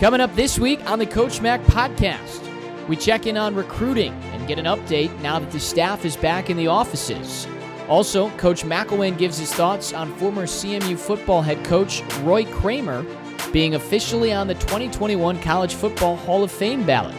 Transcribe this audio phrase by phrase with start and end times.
[0.00, 2.40] Coming up this week on the Coach Mac podcast,
[2.88, 6.48] we check in on recruiting and get an update now that the staff is back
[6.48, 7.46] in the offices.
[7.86, 13.04] Also, Coach McElwain gives his thoughts on former CMU football head coach Roy Kramer
[13.52, 17.14] being officially on the 2021 College Football Hall of Fame ballot.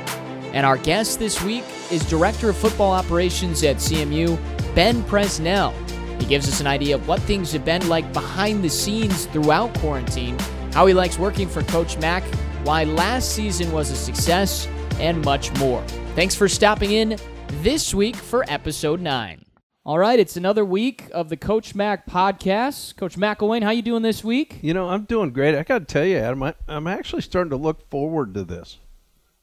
[0.51, 4.39] And our guest this week is Director of Football Operations at CMU,
[4.73, 5.71] Ben Presnell.
[6.19, 9.71] He gives us an idea of what things have been like behind the scenes throughout
[9.77, 10.35] quarantine,
[10.73, 12.23] how he likes working for Coach Mac,
[12.63, 14.67] why last season was a success,
[14.99, 15.83] and much more.
[16.15, 17.17] Thanks for stopping in
[17.61, 19.43] this week for episode 9.
[19.83, 22.95] All right, it's another week of the Coach Mac podcast.
[22.97, 24.59] Coach McElwain, how you doing this week?
[24.61, 25.55] You know, I'm doing great.
[25.55, 28.77] I got to tell you, Adam, I, I'm actually starting to look forward to this,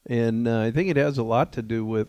[0.05, 2.07] and uh, I think it has a lot to do with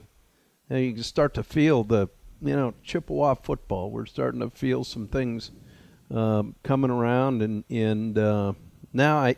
[0.69, 2.09] you, know, you can start to feel the
[2.41, 3.91] you know Chippewa football.
[3.91, 5.51] We're starting to feel some things
[6.15, 8.53] um, coming around, and and uh,
[8.93, 9.37] now I,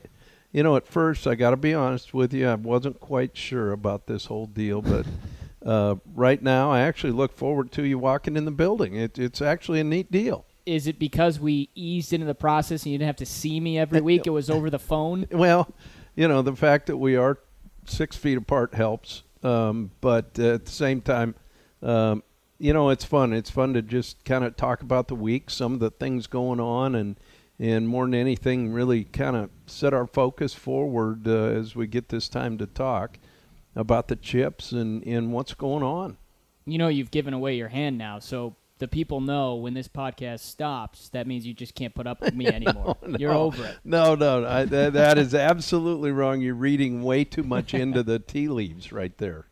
[0.52, 3.72] you know, at first I got to be honest with you, I wasn't quite sure
[3.72, 5.06] about this whole deal, but.
[5.64, 8.97] Uh, right now, I actually look forward to you walking in the building.
[8.97, 10.44] It, it's actually a neat deal.
[10.67, 13.78] Is it because we eased into the process and you didn't have to see me
[13.78, 14.27] every week?
[14.27, 15.27] It was over the phone.
[15.33, 15.72] Well,
[16.14, 17.39] you know, the fact that we are
[17.87, 21.34] six feet apart helps, um, but uh, at the same time,
[21.83, 22.22] um,
[22.59, 23.33] you know, it's fun.
[23.33, 26.61] It's fun to just kind of talk about the week, some of the things going
[26.61, 27.16] on, and
[27.62, 32.08] and more than anything, really kind of set our focus forward uh, as we get
[32.08, 33.19] this time to talk
[33.77, 36.16] about the chips and, and what's going on.
[36.66, 40.41] You know, you've given away your hand now, so the people know when this podcast
[40.41, 42.96] stops, that means you just can't put up with me anymore.
[43.06, 43.76] no, You're over it.
[43.84, 46.41] No, no, I, that, that is absolutely wrong.
[46.41, 49.47] You're reading way too much into the tea leaves right there.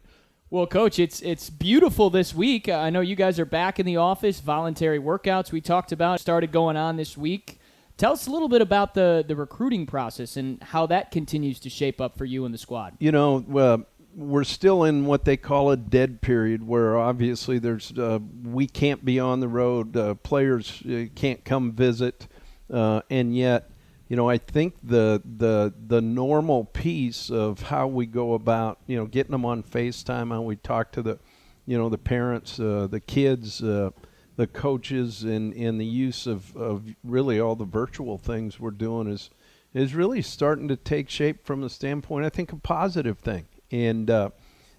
[0.51, 2.69] Well, coach, it's it's beautiful this week.
[2.69, 4.41] I know you guys are back in the office.
[4.41, 7.60] Voluntary workouts we talked about started going on this week.
[8.01, 11.69] Tell us a little bit about the the recruiting process and how that continues to
[11.69, 12.97] shape up for you and the squad.
[12.99, 13.85] You know, well,
[14.17, 19.05] we're still in what they call a dead period, where obviously there's uh, we can't
[19.05, 22.27] be on the road, uh, players uh, can't come visit,
[22.73, 23.71] uh, and yet,
[24.09, 28.97] you know, I think the the the normal piece of how we go about, you
[28.97, 31.19] know, getting them on Facetime, how we talk to the,
[31.67, 33.91] you know, the parents, uh, the kids, uh,
[34.41, 39.07] the coaches, and and the use of of really all the virtual things we're doing
[39.07, 39.31] is
[39.75, 44.11] is really starting to take shape from the standpoint, I think, a positive thing and
[44.11, 44.31] uh,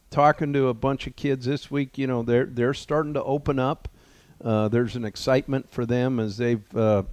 [0.10, 3.60] talking to a bunch of kids this week, you know, they're they're starting to open
[3.60, 3.88] up.
[4.44, 7.04] Uh, there's an excitement for them as they've uh,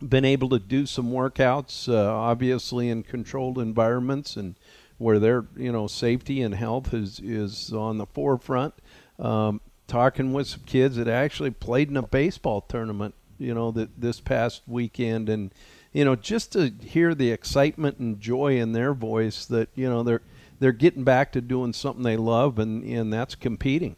[0.00, 4.54] been able to do some workouts, uh, obviously in controlled environments and
[4.98, 8.74] where their you know safety and health is is on the forefront.
[9.18, 14.00] Um, talking with some kids that actually played in a baseball tournament, you know, that
[14.00, 15.52] this past weekend, and
[15.92, 20.02] you know, just to hear the excitement and joy in their voice that you know
[20.02, 20.22] they're
[20.58, 23.96] they're getting back to doing something they love, and and that's competing.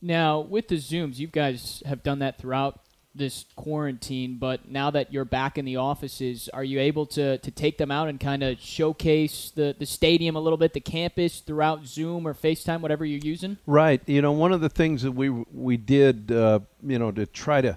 [0.00, 2.80] Now, with the Zooms, you guys have done that throughout
[3.18, 7.50] this quarantine, but now that you're back in the offices, are you able to, to
[7.50, 11.40] take them out and kind of showcase the, the stadium a little bit, the campus
[11.40, 13.58] throughout Zoom or FaceTime, whatever you're using?
[13.66, 14.00] Right.
[14.06, 17.60] You know, one of the things that we we did, uh, you know, to try
[17.60, 17.76] to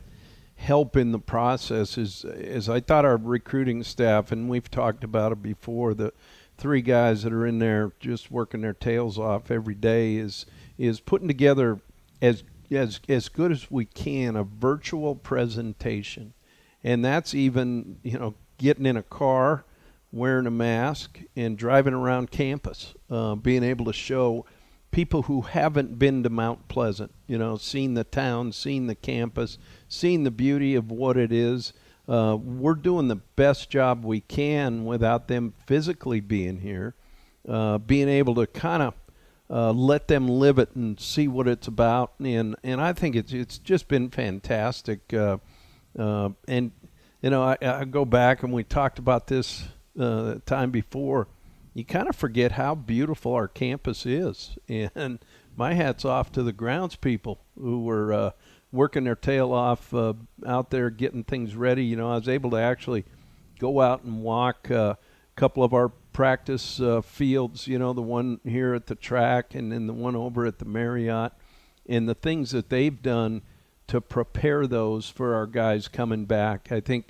[0.56, 5.32] help in the process is, is I thought our recruiting staff, and we've talked about
[5.32, 6.14] it before, the
[6.58, 10.46] three guys that are in there just working their tails off every day is
[10.78, 11.80] is putting together
[12.22, 16.34] as as as good as we can a virtual presentation,
[16.84, 19.66] and that's even you know getting in a car,
[20.12, 24.46] wearing a mask, and driving around campus, uh, being able to show
[24.92, 29.58] people who haven't been to Mount Pleasant, you know, seen the town, seen the campus,
[29.88, 31.74] seen the beauty of what it is.
[32.08, 36.94] Uh, we're doing the best job we can without them physically being here,
[37.48, 38.94] uh, being able to kind of
[39.52, 42.14] uh, let them live it and see what it's about.
[42.20, 45.14] And and I think it's it's just been fantastic.
[45.14, 45.38] Uh,
[45.98, 46.72] uh, and
[47.22, 49.66] you know, I, I, go back and we talked about this
[50.00, 51.28] uh, time before.
[51.74, 55.20] You kind of forget how beautiful our campus is, and
[55.56, 58.34] my hat's off to the grounds people who were
[58.72, 60.14] working their tail off uh,
[60.46, 61.84] out there getting things ready.
[61.84, 63.06] You know, I was able to actually
[63.60, 64.98] go out and walk uh, a
[65.36, 67.68] couple of our practice uh, fields.
[67.68, 70.66] You know, the one here at the track and then the one over at the
[70.66, 71.34] Marriott,
[71.88, 73.42] and the things that they've done
[73.88, 76.72] to prepare those for our guys coming back.
[76.72, 77.08] I think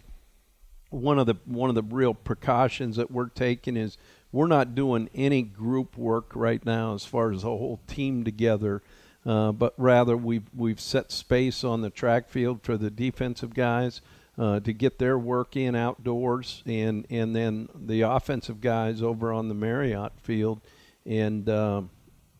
[0.89, 3.97] one of the one of the real precautions that we're taking is
[4.31, 8.81] we're not doing any group work right now as far as the whole team together
[9.25, 14.01] uh, but rather we've we've set space on the track field for the defensive guys.
[14.37, 19.47] Uh, to get their work in outdoors, and and then the offensive guys over on
[19.49, 20.61] the Marriott field.
[21.05, 21.89] And um,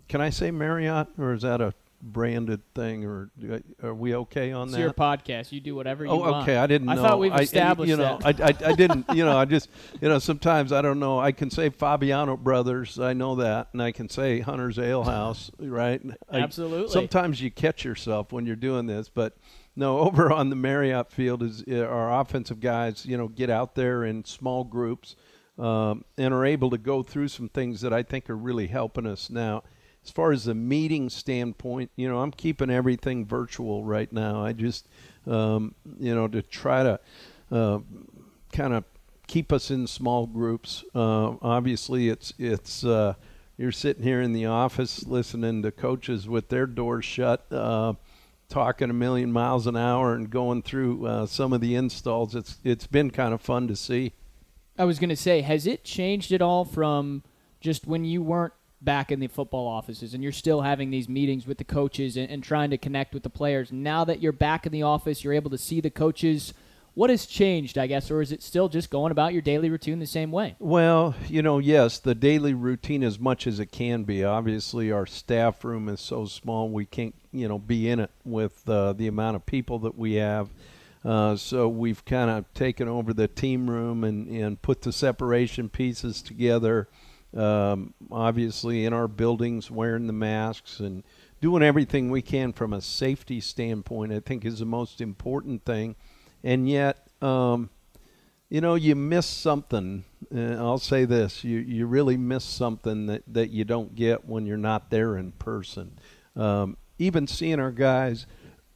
[0.08, 1.74] can I say Marriott, or is that a
[2.04, 3.30] branded thing, or
[3.84, 4.82] are we okay on it's that?
[4.82, 5.52] your podcast.
[5.52, 6.44] You do whatever you oh, want.
[6.44, 6.58] okay.
[6.58, 7.02] I didn't I know.
[7.02, 8.42] thought we've I- established you know, that.
[8.42, 9.06] I, I, I didn't.
[9.14, 11.20] You know, I just, you know, sometimes I don't know.
[11.20, 13.00] I can say Fabiano Brothers.
[13.00, 16.02] I know that, and I can say Hunter's Ale House, right?
[16.30, 16.92] I- Absolutely.
[16.92, 19.38] sometimes you catch yourself when you're doing this, but
[19.82, 20.00] no.
[20.12, 23.06] Over on the Marriott field is uh, our offensive guys.
[23.06, 25.16] You know, get out there in small groups
[25.60, 29.06] um, and are able to go through some things that I think are really helping
[29.06, 29.64] us now.
[30.04, 34.44] As far as the meeting standpoint, you know, I'm keeping everything virtual right now.
[34.44, 34.88] I just,
[35.28, 37.00] um, you know, to try to
[37.52, 37.80] uh,
[38.52, 38.84] kind of
[39.28, 40.84] keep us in small groups.
[40.96, 43.14] Uh, obviously, it's it's uh,
[43.58, 47.94] you're sitting here in the office listening to coaches with their doors shut, uh,
[48.52, 52.36] talking a million miles an hour and going through uh, some of the installs.
[52.36, 54.14] It's it's been kind of fun to see.
[54.78, 57.24] I was going to say, has it changed at all from
[57.60, 61.46] just when you weren't back in the football offices and you're still having these meetings
[61.46, 63.72] with the coaches and, and trying to connect with the players?
[63.72, 66.54] Now that you're back in the office, you're able to see the coaches.
[66.94, 70.00] What has changed, I guess, or is it still just going about your daily routine
[70.00, 70.56] the same way?
[70.60, 74.26] Well, you know, yes, the daily routine as much as it can be.
[74.26, 78.68] Obviously, our staff room is so small we can't, you know, be in it with
[78.68, 80.50] uh, the amount of people that we have.
[81.04, 85.70] Uh, so we've kind of taken over the team room and, and put the separation
[85.70, 86.90] pieces together.
[87.36, 91.04] Um, obviously, in our buildings, wearing the masks and
[91.40, 95.96] doing everything we can from a safety standpoint, I think is the most important thing.
[96.44, 97.70] And yet, um,
[98.50, 100.04] you know, you miss something.
[100.34, 104.46] Uh, I'll say this: you you really miss something that that you don't get when
[104.46, 105.98] you're not there in person.
[106.36, 108.26] Um, even seeing our guys,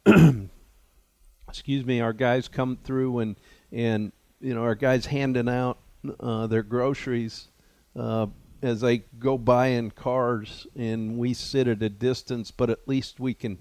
[1.48, 3.36] excuse me, our guys come through and
[3.70, 5.78] and you know our guys handing out
[6.20, 7.48] uh, their groceries
[7.94, 8.26] uh,
[8.62, 13.20] as they go by in cars, and we sit at a distance, but at least
[13.20, 13.58] we can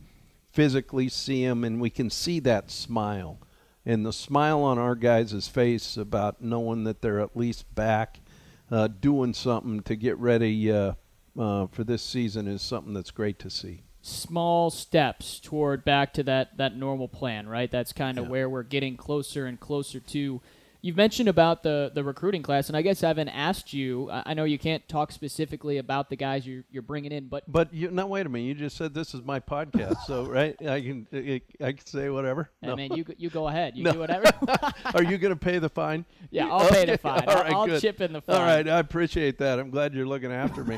[0.51, 3.38] physically see them, and we can see that smile
[3.86, 8.20] and the smile on our guys' face about knowing that they're at least back
[8.72, 10.94] uh, doing something to get ready uh,
[11.40, 13.84] uh, for this season is something that's great to see.
[14.02, 17.70] Small steps toward back to that, that normal plan, right?
[17.70, 18.32] That's kind of Yeah.
[18.32, 20.42] where we're getting closer and closer to.
[20.86, 24.08] You've mentioned about the, the recruiting class, and I guess I haven't asked you.
[24.12, 27.74] I know you can't talk specifically about the guys you're, you're bringing in, but But
[27.74, 28.46] you, no, wait a minute.
[28.46, 30.56] You just said this is my podcast, so right?
[30.62, 31.08] I can
[31.60, 32.52] I, can say whatever.
[32.62, 33.76] I mean, you you go ahead.
[33.76, 33.94] You No.
[33.94, 34.26] do whatever.
[34.94, 36.06] Are you going to pay the fine?
[36.30, 37.24] yeah, I'll pay the fine.
[37.28, 37.82] all I'll, I'll good.
[37.82, 38.36] chip in the fine.
[38.36, 39.58] All right, I appreciate that.
[39.58, 40.78] I'm glad you're looking after me.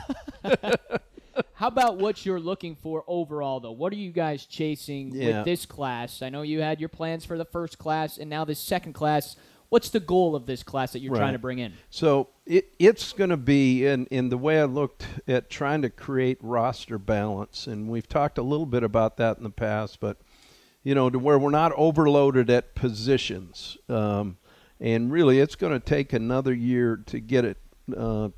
[1.53, 3.71] How about what you're looking for overall, though?
[3.73, 5.39] What are you guys chasing Yeah.
[5.39, 6.21] with this class?
[6.21, 9.35] I know you had your plans for the first class and now this second class.
[9.69, 11.73] What's the goal of this class that you're trying to bring in?
[11.89, 15.89] So it, it's going to be in, in the way I looked at trying to
[15.89, 20.17] create roster balance, and we've talked a little bit about that in the past, but
[20.83, 24.37] you know, to where we're not overloaded at positions, um,
[24.79, 27.57] and really, it's going to take another year to get it
[27.97, 28.29] uh,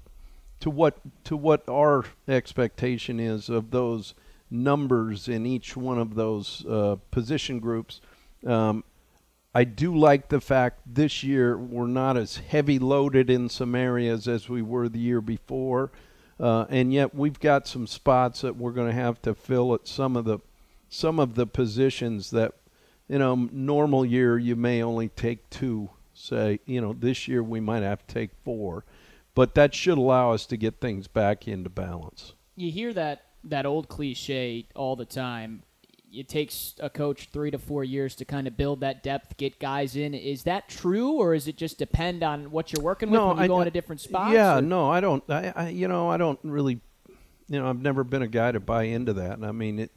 [0.60, 4.16] to what to what our expectation is of those
[4.50, 8.02] numbers in each one of those uh, position groups.
[8.46, 8.84] Um,
[9.54, 14.28] I do like the fact this year we're not as heavy loaded in some areas
[14.28, 15.92] as we were the year before,
[16.40, 19.88] uh, and yet we've got some spots that we're going to have to fill at
[19.88, 20.40] some of the
[20.92, 22.54] some of the positions that
[23.08, 25.90] you know normal year you may only take two.
[26.14, 28.86] Say you know this year we might have to take four,
[29.34, 32.34] but that should allow us to get things back into balance.
[32.56, 35.64] You hear that that old cliche all the time.
[36.12, 39.60] It takes a coach three to four years to kind of build that depth, get
[39.60, 40.14] guys in.
[40.14, 43.44] Is that true, or is it just depend on what you're working with when you
[43.44, 44.34] I- go into different spots?
[44.34, 45.24] Yeah, or- no, I don't.
[45.30, 46.80] I, I, you know, I don't really.
[47.48, 49.34] You know, I've never been a guy to buy into that.
[49.34, 49.92] And I mean, it.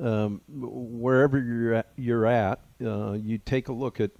[0.00, 4.10] Um, wherever you're at, you're at, uh, you take a look at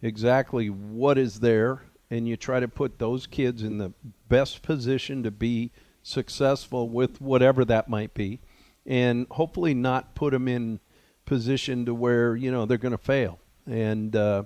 [0.00, 3.92] exactly what is there, and you try to put those kids in the
[4.28, 5.72] best position to be
[6.04, 8.40] successful with whatever that might be,
[8.86, 10.78] and hopefully not put them in
[11.24, 13.38] position to where you know they're going to fail.
[13.66, 14.44] And uh,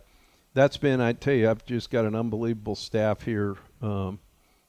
[0.55, 3.57] that's been, I tell you, I've just got an unbelievable staff here.
[3.83, 4.21] Um,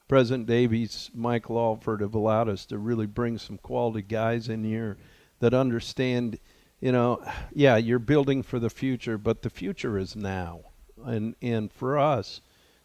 [0.07, 4.97] President Davies, Mike Alford have allowed us to really bring some quality guys in here
[5.39, 6.39] that understand,
[6.81, 7.23] you know,
[7.53, 10.61] yeah, you're building for the future, but the future is now.
[11.05, 12.41] And and for us,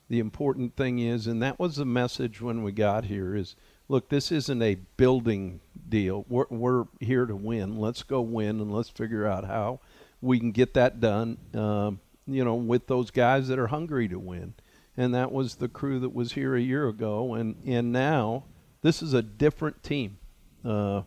[0.09, 3.57] the important thing is, and that was the message when we got here, is
[3.89, 6.25] look, this isn't a building deal.
[6.29, 7.79] We're we're here to win.
[7.79, 9.81] Let's go win, and let's figure out how
[10.21, 11.39] we can get that done.
[11.55, 14.55] Um, you know, with those guys that are hungry to win.
[14.97, 17.35] And that was the crew that was here a year ago.
[17.35, 18.45] And, and now
[18.83, 20.19] this is a different team.
[20.65, 21.03] Uh,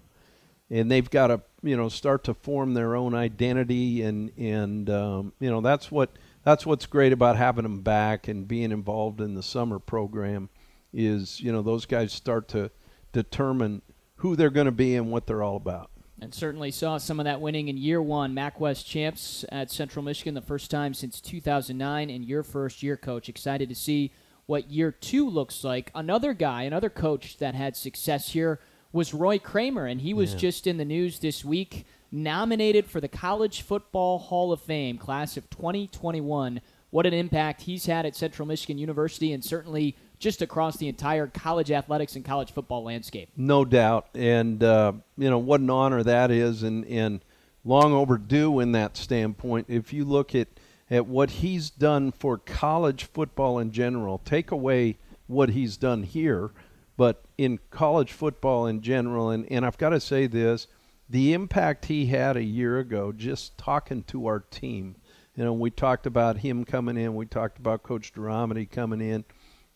[0.69, 4.01] and they've got to, you know, start to form their own identity.
[4.01, 6.11] And, and um, you know, that's what
[6.43, 10.49] that's what's great about having them back and being involved in the summer program
[10.93, 12.71] is, you know, those guys start to
[13.11, 13.81] determine
[14.17, 17.25] who they're going to be and what they're all about and certainly saw some of
[17.25, 18.33] that winning in year one.
[18.33, 22.97] MAC West champs at Central Michigan, the first time since 2009, and your first year,
[22.97, 23.29] coach.
[23.29, 24.11] Excited to see
[24.47, 25.91] what year two looks like.
[25.93, 28.59] Another guy, another coach that had success here
[28.91, 30.39] was Roy Kramer, and he was yeah.
[30.39, 35.37] just in the news this week, nominated for the College Football Hall of Fame, class
[35.37, 36.61] of 2021.
[36.89, 41.27] What an impact he's had at Central Michigan University, and certainly just across the entire
[41.27, 43.29] college athletics and college football landscape.
[43.35, 47.21] No doubt, and uh, you know what an honor that is, and and
[47.63, 49.67] long overdue in that standpoint.
[49.69, 50.47] If you look at
[50.89, 54.97] at what he's done for college football in general, take away
[55.27, 56.51] what he's done here,
[56.95, 60.67] but in college football in general, and, and I've got to say this,
[61.09, 64.95] the impact he had a year ago just talking to our team.
[65.35, 69.25] You know, we talked about him coming in, we talked about Coach Deromedi coming in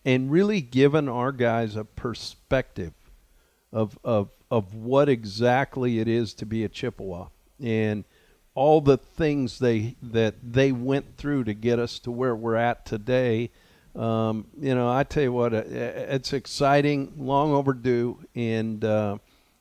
[0.05, 2.93] and really given our guys a perspective
[3.71, 7.27] of of of what exactly it is to be a Chippewa
[7.61, 8.03] and
[8.53, 12.85] all the things they that they went through to get us to where we're at
[12.85, 13.49] today.
[13.95, 19.17] Um, you know, I tell you what, uh, it's exciting, long overdue, and uh,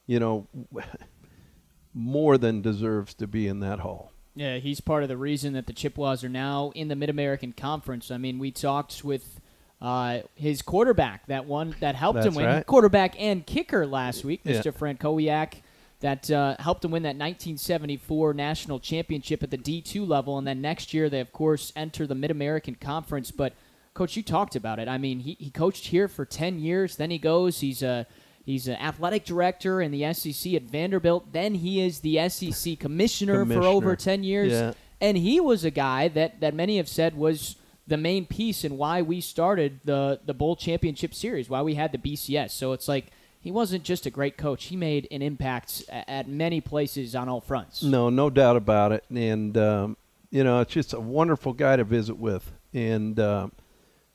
[0.07, 0.47] you know,
[1.95, 4.13] more than deserves to be in that hall.
[4.37, 7.53] Yeah, he's part of the reason that the Chippewas are now in the Mid American
[7.53, 8.11] Conference.
[8.11, 9.40] I mean, we talked with
[9.81, 12.67] uh, his quarterback, that one that helped That's him win, right.
[12.67, 14.61] quarterback and kicker last week, Yeah.
[14.61, 14.73] Mr.
[14.73, 15.63] Franckowiak,
[16.01, 20.61] that uh, helped him win that 1974 national championship at the D2 level, and then
[20.61, 23.31] next year they of course enter the Mid American Conference.
[23.31, 23.55] But
[23.95, 24.89] coach, you talked about it.
[24.89, 28.07] I mean, he, he coached here for 10 years, then he goes, he's a
[28.45, 31.33] He's an athletic director in the SEC at Vanderbilt.
[31.33, 33.63] Then he is the SEC commissioner, Commissioner.
[33.63, 34.51] for over 10 years.
[34.51, 34.73] Yeah.
[35.01, 37.57] And he was a guy that, that many have said was
[37.91, 41.91] the main piece in why we started the the bowl championship series, why we had
[41.93, 42.53] the BCS.
[42.53, 43.07] So it's like
[43.41, 47.41] he wasn't just a great coach; he made an impact at many places on all
[47.41, 47.83] fronts.
[47.83, 49.05] No, no doubt about it.
[49.11, 49.97] And um,
[50.31, 53.49] you know, it's just a wonderful guy to visit with, and uh,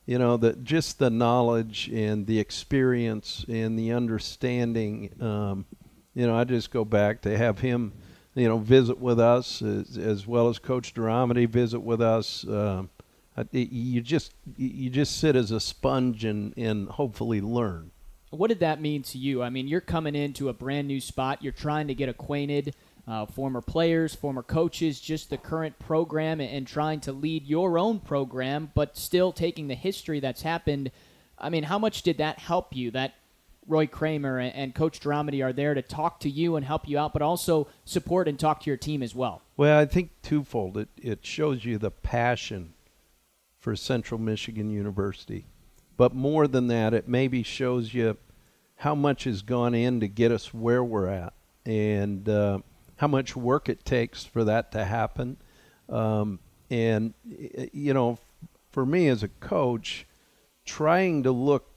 [0.06, 5.10] you know, the just the knowledge and the experience and the understanding.
[5.20, 5.66] Um,
[6.14, 7.92] you know, I just go back to have him,
[8.34, 12.46] you know, visit with us as, as well as Coach Deromedi visit with us.
[12.46, 12.84] Uh,
[13.52, 17.90] you just you just sit as a sponge and, and hopefully learn.
[18.30, 19.42] What did that mean to you?
[19.42, 21.42] I mean, you're coming into a brand new spot.
[21.42, 22.74] You're trying to get acquainted,
[23.06, 28.00] uh, former players, former coaches, just the current program, and, trying to lead your own
[28.00, 30.90] program, but still taking the history that's happened.
[31.38, 32.90] I mean, how much did that help you?
[32.90, 33.14] That
[33.68, 36.98] Roy Kramer and, and Coach Deromedi are there to talk to you and help you
[36.98, 39.42] out, but also support and talk to your team as well.
[39.56, 40.76] Well, I think twofold.
[40.76, 42.74] It it shows you the passion
[43.66, 45.44] for Central Michigan University.
[45.96, 48.16] But more than that, it maybe shows you
[48.76, 51.32] how much has gone in to get us where we're at
[51.64, 52.60] and uh,
[52.94, 55.36] how much work it takes for that to happen.
[55.88, 56.38] Um,
[56.70, 58.20] and, you know,
[58.70, 60.06] for me as a coach,
[60.64, 61.68] trying to look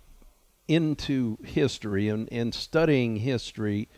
[0.68, 3.90] into history and, and studying history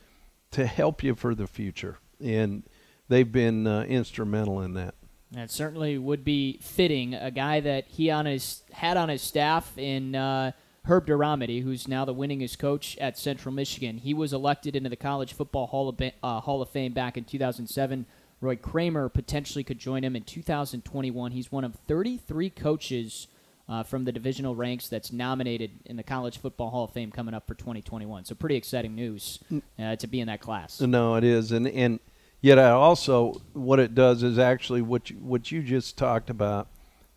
[0.52, 1.98] to help you for the future.
[2.22, 2.64] And
[3.10, 4.96] they've been uh, instrumental in that.
[5.32, 7.14] That certainly would be fitting.
[7.14, 10.52] A guy that he on his had on his staff in uh,
[10.86, 13.98] Herb Deromedi, who's now the winningest coach at Central Michigan.
[13.98, 17.24] He was elected into the College Football Hall of, uh, Hall of Fame back in
[17.24, 18.06] 2007.
[18.42, 21.32] Roy Kramer potentially could join him in 2021.
[21.32, 23.28] He's one of 33 coaches
[23.70, 27.34] uh, from the divisional ranks that's nominated in the College Football Hall of Fame coming
[27.36, 28.26] up for 2021.
[28.26, 29.40] So pretty exciting news
[29.80, 30.82] uh, to be in that class.
[30.82, 32.00] No, it is, and and
[32.42, 36.68] Yet I also what it does is actually what you, what you just talked about.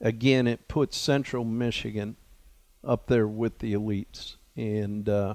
[0.01, 2.17] Again, it puts Central Michigan
[2.87, 5.35] up there with the elites, and uh,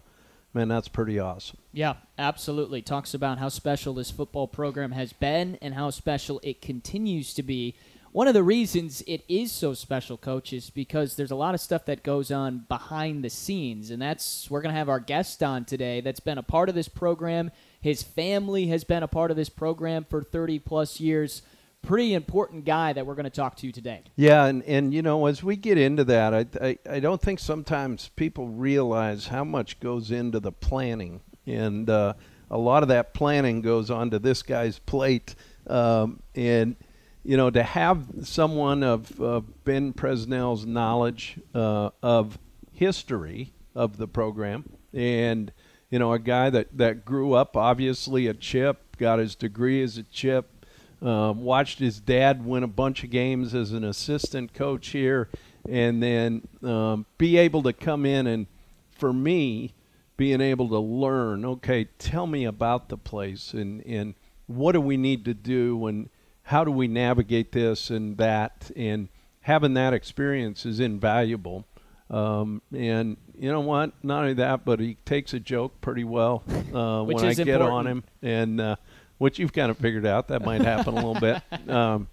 [0.54, 1.58] man, that's pretty awesome.
[1.72, 2.84] Yeah, absolutely.
[2.84, 7.42] Talks about how special this football program has been and how special it continues to
[7.42, 7.76] be.
[8.12, 11.62] One of the reasons it is so special, coach, is because there's a lot of
[11.62, 15.42] stuff that goes on behind the scenes, and that's we're going to have our guest
[15.42, 19.32] on today that's been a part of this program his family has been a part
[19.32, 21.42] of this program for 30 plus years.
[21.82, 24.04] Pretty important guy that we're going to talk to today.
[24.18, 27.40] Yeah, and, and you know, as we get into that, I, I, I don't think
[27.40, 31.22] sometimes people realize how much goes into the planning.
[31.46, 32.16] And uh,
[32.52, 35.36] a lot of that planning goes onto this guy's plate.
[35.68, 36.76] Um, and,
[37.24, 39.18] you know, to have someone of
[39.64, 42.38] Ben Presnell's knowledge uh, of
[42.74, 45.52] history of the program, and
[45.90, 49.98] you know, a guy that that grew up obviously a chip, got his degree as
[49.98, 50.66] a chip,
[51.02, 55.30] um, watched his dad win a bunch of games as an assistant coach here,
[55.68, 58.48] and then um, be able to come in and,
[58.92, 59.74] for me,
[60.18, 61.46] being able to learn.
[61.46, 64.14] Okay, tell me about the place and and
[64.48, 66.10] what do we need to do and
[66.44, 69.08] how do we navigate this and that and
[69.42, 71.66] having that experience is invaluable.
[72.10, 73.92] Um, and you know what?
[74.04, 77.72] Not only that, but he takes a joke pretty well uh, when I get important.
[77.72, 78.76] on him, and uh,
[79.18, 81.42] which you've kind of figured out that might happen a little bit.
[81.70, 82.08] Um,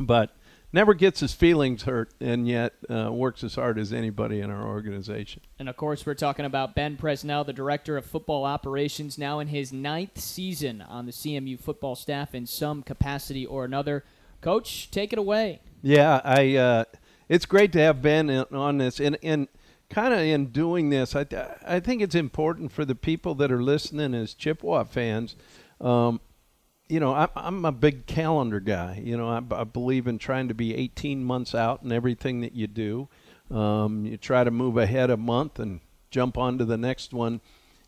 [0.00, 0.34] but
[0.72, 4.66] never gets his feelings hurt, and yet uh, works as hard as anybody in our
[4.66, 5.42] organization.
[5.58, 9.48] And of course, we're talking about Ben Presnell, the director of football operations, now in
[9.48, 14.04] his ninth season on the CMU football staff in some capacity or another.
[14.40, 15.60] Coach, take it away.
[15.82, 16.86] Yeah, I.
[17.30, 19.46] It's great to have Ben in, on this, and and
[19.88, 21.24] kind of in doing this, I
[21.64, 25.36] I think it's important for the people that are listening as Chippewa fans.
[25.80, 26.20] Um,
[26.88, 29.00] you know, I'm, I'm a big calendar guy.
[29.04, 32.52] You know, I, I believe in trying to be 18 months out in everything that
[32.52, 33.08] you do.
[33.48, 37.40] Um, you try to move ahead a month and jump on to the next one.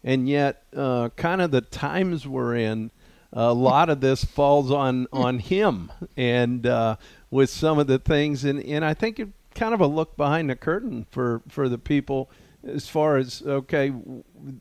[0.05, 2.93] And yet, uh, kind of the times we're in,
[3.33, 6.97] a lot of this falls on, on him and uh,
[7.33, 8.45] with some of the things.
[8.45, 11.79] And, and I think it kind of a look behind the curtain for, for the
[11.79, 12.31] people
[12.65, 13.93] as far as, okay,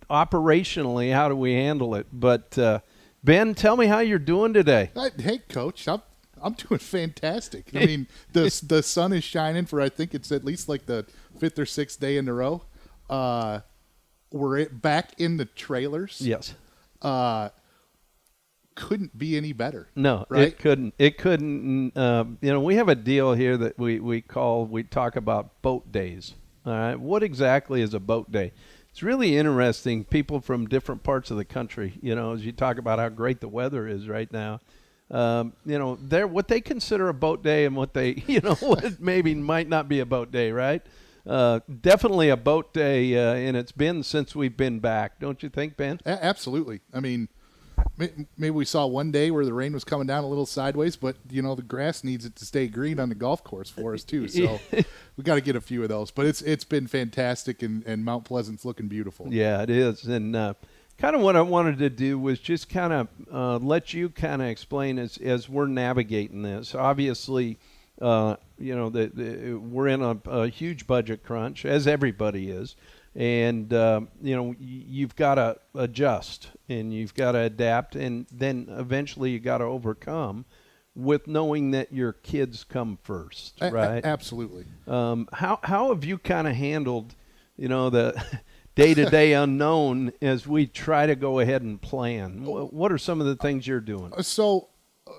[0.10, 2.08] operationally, how do we handle it?
[2.12, 2.80] But, uh,
[3.24, 4.90] Ben, tell me how you're doing today.
[5.20, 6.02] Hey, Coach, I'm
[6.44, 7.70] I'm doing fantastic.
[7.76, 11.06] I mean, the the sun is shining for I think it's at least like the
[11.38, 12.64] fifth or sixth day in a row.
[13.08, 13.60] Uh,
[14.32, 16.20] we're back in the trailers.
[16.20, 16.56] Yes.
[17.00, 17.50] Uh,
[18.76, 19.90] couldn't be any better.
[19.96, 20.48] No, right?
[20.48, 20.94] it couldn't.
[20.98, 21.96] It couldn't.
[21.98, 25.62] Uh, you know, we have a deal here that we we call we talk about
[25.62, 26.34] boat days.
[26.66, 28.52] All right, what exactly is a boat day?
[28.92, 30.04] it's really interesting.
[30.04, 33.40] People from different parts of the country, you know, as you talk about how great
[33.40, 34.60] the weather is right now,
[35.10, 38.56] um, you know, they're what they consider a boat day and what they, you know,
[38.56, 40.82] what maybe might not be a boat day, right?
[41.26, 45.50] Uh, definitely a boat day, uh, and it's been since we've been back, don't you
[45.50, 46.00] think, Ben?
[46.06, 46.82] A- absolutely.
[46.94, 47.30] I mean,
[48.38, 51.16] maybe we saw one day where the rain was coming down a little sideways, but
[51.30, 54.04] you know the grass needs it to stay green on the golf course for us
[54.04, 54.28] too.
[54.28, 54.60] So
[55.18, 56.12] we got to get a few of those.
[56.12, 59.28] But it's it's been fantastic, and, and Mount Pleasant's looking beautiful.
[59.30, 60.54] Yeah, it is, and uh,
[60.98, 64.42] kind of what I wanted to do was just kind of uh, let you kind
[64.42, 66.76] of explain as as we're navigating this.
[66.76, 67.58] Obviously.
[68.02, 72.76] Uh, you know, the, we're in a, a huge budget crunch, as everybody is
[73.16, 78.68] and uh, you know you've got to adjust and you've got to adapt and then
[78.70, 80.46] eventually you got to overcome
[80.96, 84.66] with knowing that your kids come first right a- absolutely.
[84.88, 87.16] Um, how, how have you kind of handled
[87.58, 88.24] you know the
[88.76, 92.46] day-to-day unknown as we try to go ahead and plan?
[92.46, 94.14] What are some of the things you're doing?
[94.16, 94.70] Uh, so
[95.06, 95.12] uh,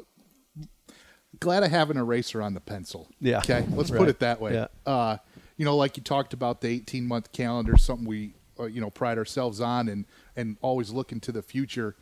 [1.39, 3.09] glad i have an eraser on the pencil.
[3.21, 3.39] Yeah.
[3.39, 3.67] Okay?
[3.71, 3.99] Let's right.
[3.99, 4.55] put it that way.
[4.55, 4.67] Yeah.
[4.87, 5.19] Uh,
[5.63, 8.91] you know, like you talked about the 18 month calendar, something we, uh, you know,
[8.91, 11.95] pride ourselves on and, and always look into the future.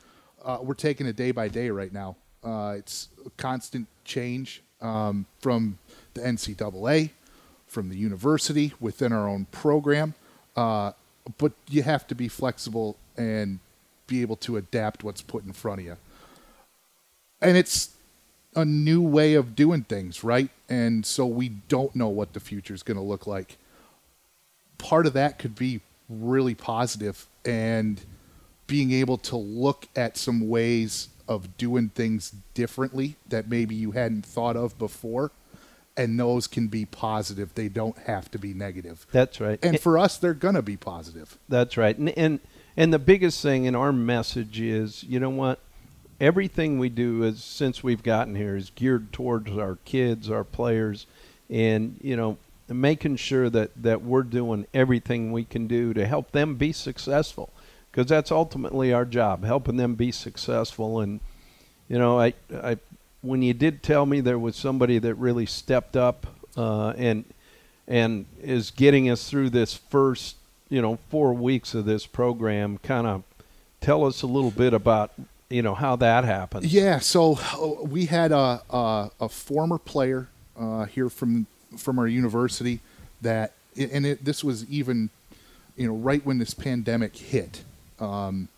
[0.43, 2.17] Uh, we're taking it day by day right now.
[2.43, 5.77] Uh, it's constant change um, from
[6.15, 7.11] the NCAA,
[7.67, 10.15] from the university, within our own program.
[10.57, 10.93] Uh,
[11.37, 13.59] but you have to be flexible and
[14.07, 15.97] be able to adapt what's put in front of you.
[17.43, 17.91] And it's
[18.55, 20.51] a new way of doing things, right?
[20.69, 23.59] And so we don't know what the future is going to look like.
[24.79, 28.01] Part of that could be really positive and
[28.67, 34.27] being able to look at some ways of doing things differently that maybe you hadn't
[34.27, 35.31] thought of before
[35.97, 37.55] and those can be positive.
[37.55, 39.07] They don't have to be negative.
[39.13, 39.59] That's right.
[39.63, 41.39] And for us they're going to be positive.
[41.49, 41.97] That's right.
[41.97, 42.41] And, and
[42.77, 45.61] and the biggest thing in our message is you know what
[46.21, 51.07] everything we do is since we've gotten here is geared towards our kids, our players,
[51.49, 52.37] and you know
[52.69, 57.51] making sure that that we're doing everything we can do to help them be successful
[57.91, 61.01] because that's ultimately our job helping them be successful.
[61.01, 61.21] And
[61.89, 62.79] you know I I
[63.23, 67.25] when you did tell me there was somebody that really stepped up uh, and
[67.89, 70.37] and is getting us through this first
[70.69, 73.25] you know four weeks of this program kind of
[73.81, 75.13] tell us a little bit about
[75.51, 76.73] you know how that happens.
[76.73, 82.07] Yeah, so uh, we had a a, a former player uh, here from from our
[82.07, 82.81] university
[83.21, 85.11] that, and it, this was even,
[85.77, 87.63] you know, right when this pandemic hit.
[87.99, 88.49] Um,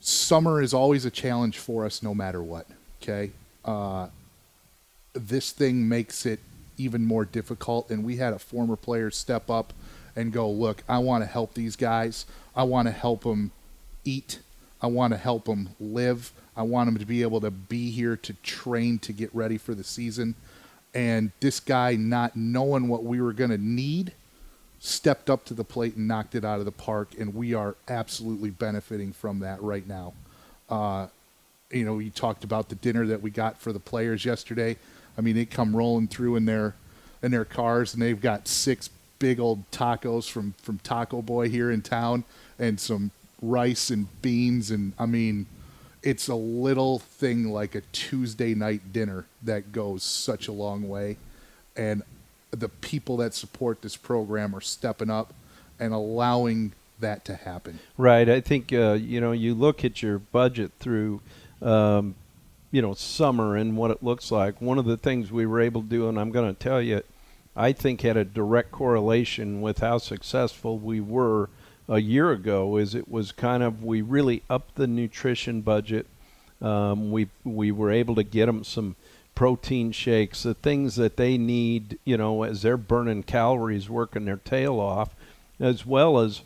[0.00, 2.66] summer is always a challenge for us, no matter what.
[3.02, 3.30] Okay,
[3.64, 4.08] uh,
[5.14, 6.40] this thing makes it
[6.78, 7.90] even more difficult.
[7.90, 9.72] And we had a former player step up
[10.16, 12.24] and go, look, I want to help these guys.
[12.56, 13.50] I want to help them
[14.04, 14.38] eat.
[14.80, 16.32] I want to help them live.
[16.56, 19.74] I want them to be able to be here to train to get ready for
[19.74, 20.34] the season.
[20.94, 24.12] And this guy, not knowing what we were going to need,
[24.80, 27.10] stepped up to the plate and knocked it out of the park.
[27.18, 30.14] And we are absolutely benefiting from that right now.
[30.68, 31.08] Uh,
[31.70, 34.76] you know, you talked about the dinner that we got for the players yesterday.
[35.16, 36.74] I mean, they come rolling through in their
[37.22, 38.88] in their cars, and they've got six
[39.18, 42.24] big old tacos from from Taco Boy here in town,
[42.58, 43.10] and some
[43.40, 45.46] rice and beans, and I mean,
[46.02, 51.16] it's a little thing like a Tuesday night dinner that goes such a long way,
[51.76, 52.02] and
[52.50, 55.34] the people that support this program are stepping up
[55.78, 57.78] and allowing that to happen.
[57.96, 58.28] Right.
[58.28, 61.20] I think uh, you know you look at your budget through
[61.62, 62.14] um,
[62.70, 64.60] you know, summer and what it looks like.
[64.60, 67.02] One of the things we were able to do, and I'm going to tell you,
[67.56, 71.48] I think had a direct correlation with how successful we were
[71.88, 72.76] a year ago.
[72.76, 76.06] Is it was kind of we really upped the nutrition budget.
[76.60, 78.96] Um, we we were able to get them some
[79.34, 84.38] protein shakes, the things that they need, you know, as they're burning calories, working their
[84.38, 85.14] tail off,
[85.60, 86.42] as well as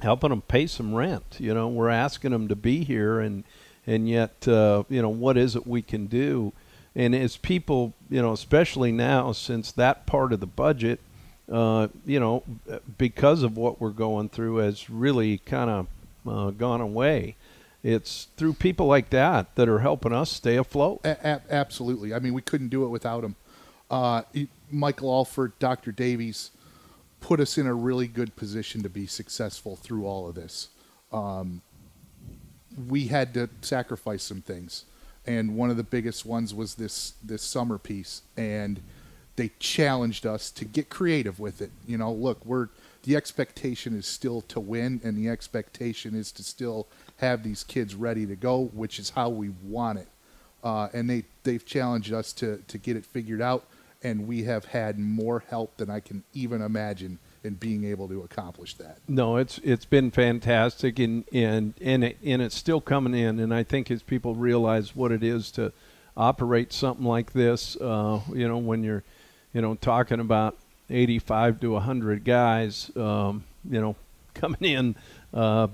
[0.00, 1.36] helping them pay some rent.
[1.38, 3.44] You know, we're asking them to be here and
[3.86, 6.52] and yet uh, you know what is it we can do
[6.94, 11.00] and as people you know especially now since that part of the budget
[11.50, 12.42] uh, you know
[12.98, 15.86] because of what we're going through has really kind of
[16.26, 17.36] uh, gone away.
[17.82, 21.00] It's through people like that that are helping us stay afloat.
[21.04, 22.12] A- absolutely.
[22.12, 23.36] I mean we couldn't do it without them
[23.88, 24.22] uh,
[24.68, 26.50] michael alford dr davies
[27.20, 30.68] put us in a really good position to be successful through all of this.
[31.12, 31.62] Um,
[32.88, 34.84] we had to sacrifice some things,
[35.26, 38.80] and one of the biggest ones was this this summer piece, and
[39.36, 41.70] they challenged us to get creative with it.
[41.86, 42.68] You know, look, we're
[43.02, 47.94] the expectation is still to win, and the expectation is to still have these kids
[47.94, 50.08] ready to go, which is how we want it.
[50.64, 53.64] Uh, and they they've challenged us to to get it figured out,
[54.02, 58.22] and we have had more help than I can even imagine in being able to
[58.22, 58.98] accomplish that.
[59.06, 63.38] No, it's it's been fantastic, and and and it, and it's still coming in.
[63.38, 65.72] And I think as people realize what it is to
[66.16, 69.04] operate something like this, uh, you know, when you're,
[69.56, 70.54] you know, talking about
[70.90, 73.96] 85 to 100 guys, um, you know,
[74.34, 74.96] coming in
[75.32, 75.68] uh,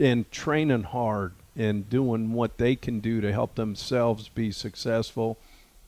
[0.00, 5.38] and training hard and doing what they can do to help themselves be successful.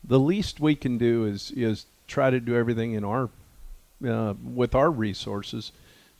[0.04, 3.28] The least we can do is is try to do everything in our
[4.06, 5.72] uh, with our resources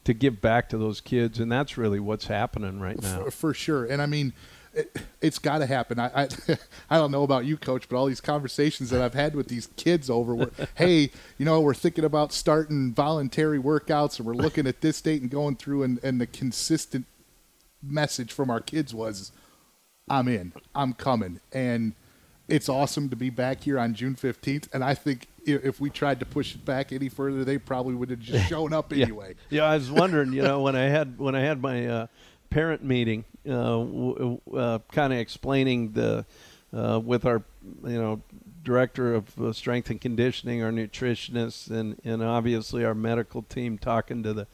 [0.03, 3.23] to give back to those kids, and that's really what's happening right now.
[3.27, 4.33] For, for sure, and I mean,
[4.75, 5.99] it, has got to happen.
[5.99, 6.29] I, I,
[6.91, 9.69] I don't know about you, coach, but all these conversations that I've had with these
[9.77, 14.67] kids over, where, hey, you know, we're thinking about starting voluntary workouts, and we're looking
[14.67, 17.07] at this date and going through, and, and the consistent
[17.83, 19.33] message from our kids was,
[20.09, 21.95] "I'm in, I'm coming," and
[22.49, 26.21] it's awesome to be back here on June 15th, and I think if we tried
[26.21, 29.35] to push it back any further, they probably would have just shown up anyway.
[29.49, 29.63] yeah.
[29.63, 32.07] yeah, I was wondering, you know, when I had when I had my uh,
[32.51, 36.25] parent meeting, w- uh, kind of explaining the
[36.73, 37.43] uh, with our,
[37.85, 38.21] you know,
[38.63, 44.23] director of uh, strength and conditioning, our nutritionists, and and obviously our medical team, talking
[44.23, 44.47] to the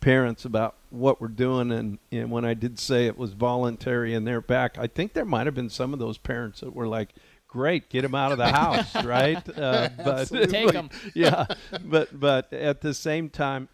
[0.00, 4.26] parents about what we're doing and, and when I did say it was voluntary and
[4.26, 7.10] they're back, I think there might have been some of those parents that were like,
[7.46, 9.46] great, get him out of the house, right?
[9.56, 10.90] Uh, but take him.
[11.14, 11.46] yeah,
[11.84, 13.68] but but at the same time,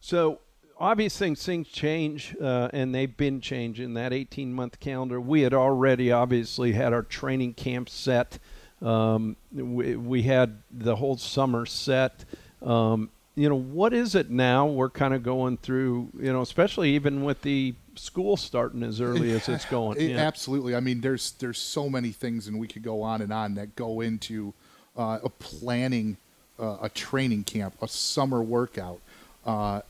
[0.00, 0.40] so
[0.80, 3.94] obviously things change, uh, and they've been changing.
[3.94, 8.38] That 18 month calendar, we had already obviously had our training camp set.
[8.80, 12.24] Um, we, we had the whole summer set.
[12.62, 14.66] Um, you know, what is it now?
[14.66, 19.32] We're kind of going through, you know, especially even with the school starting as early
[19.32, 19.98] as it's going.
[19.98, 20.16] It, yeah.
[20.16, 20.74] Absolutely.
[20.74, 23.76] I mean, there's there's so many things, and we could go on and on that
[23.76, 24.54] go into
[24.96, 26.16] uh, a planning
[26.58, 29.00] uh, a training camp, a summer workout.
[29.46, 29.80] Uh,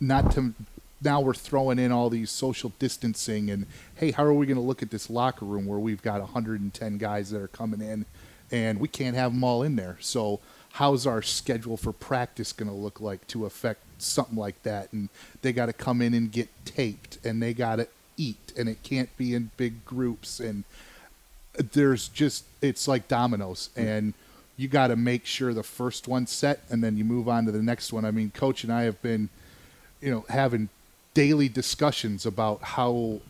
[0.00, 0.54] not to
[1.02, 4.62] now we're throwing in all these social distancing and hey, how are we going to
[4.62, 8.04] look at this locker room where we've got 110 guys that are coming in,
[8.50, 9.96] and we can't have them all in there.
[10.00, 10.40] So
[10.72, 15.08] how's our schedule for practice going to look like to affect something like that, and
[15.42, 18.82] they got to come in and get taped, and they got to eat, and it
[18.82, 20.64] can't be in big groups, and
[21.54, 23.86] there's just it's like dominoes, mm.
[23.86, 24.14] and
[24.56, 27.52] you got to make sure the first one's set, and then you move on to
[27.52, 28.04] the next one.
[28.04, 29.30] I mean, coach and I have been,
[30.00, 30.68] you know, having
[31.14, 33.20] daily discussions about how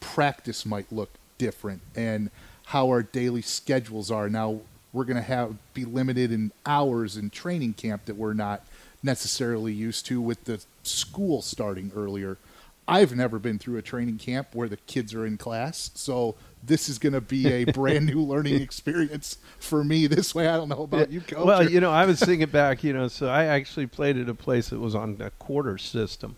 [0.00, 2.30] practice might look different and
[2.66, 4.60] how our daily schedules are now
[4.94, 8.64] we're going to have be limited in hours in training camp that we're not
[9.02, 12.38] necessarily used to with the school starting earlier.
[12.86, 16.88] I've never been through a training camp where the kids are in class, so this
[16.88, 20.48] is going to be a brand new learning experience for me this way.
[20.48, 21.44] I don't know about you, coach.
[21.44, 24.34] Well, you know, I was thinking back, you know, so I actually played at a
[24.34, 26.36] place that was on a quarter system.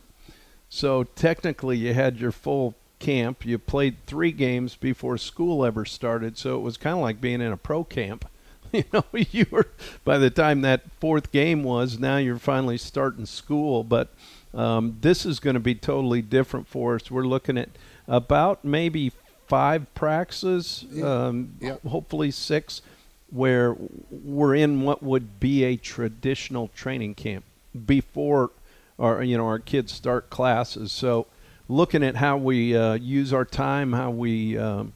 [0.68, 3.44] So technically, you had your full camp.
[3.44, 7.40] You played three games before school ever started, so it was kind of like being
[7.40, 8.28] in a pro camp.
[8.72, 9.68] You know, you were
[10.04, 13.84] by the time that fourth game was, now you're finally starting school.
[13.84, 14.12] But
[14.52, 17.08] um, this is going to be totally different for us.
[17.08, 17.70] We're looking at
[18.08, 19.12] about maybe
[19.46, 22.82] five practices, um, hopefully six,
[23.30, 23.76] where
[24.10, 27.44] we're in what would be a traditional training camp
[27.84, 28.50] before
[28.98, 30.92] our you know our kids start classes.
[30.92, 31.26] So
[31.68, 34.92] looking at how we uh, use our time, how we um,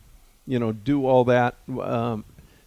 [0.47, 1.57] you know do all that.
[1.69, 2.25] Um,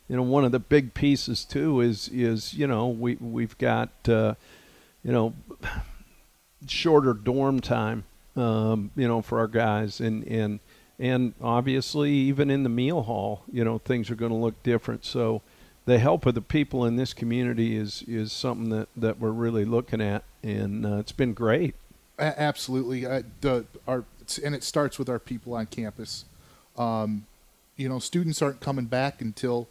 [0.09, 3.89] you know, one of the big pieces too is is you know we we've got
[4.07, 4.35] uh,
[5.03, 5.33] you know
[6.67, 8.05] shorter dorm time.
[8.35, 10.59] Um, you know, for our guys and and
[10.99, 15.05] and obviously even in the meal hall, you know, things are going to look different.
[15.05, 15.41] So
[15.85, 19.65] the help of the people in this community is is something that that we're really
[19.65, 21.75] looking at, and uh, it's been great.
[22.19, 23.05] Absolutely.
[23.05, 24.05] Uh, the our
[24.43, 26.25] and it starts with our people on campus.
[26.77, 27.25] Um,
[27.75, 29.67] you know, students aren't coming back until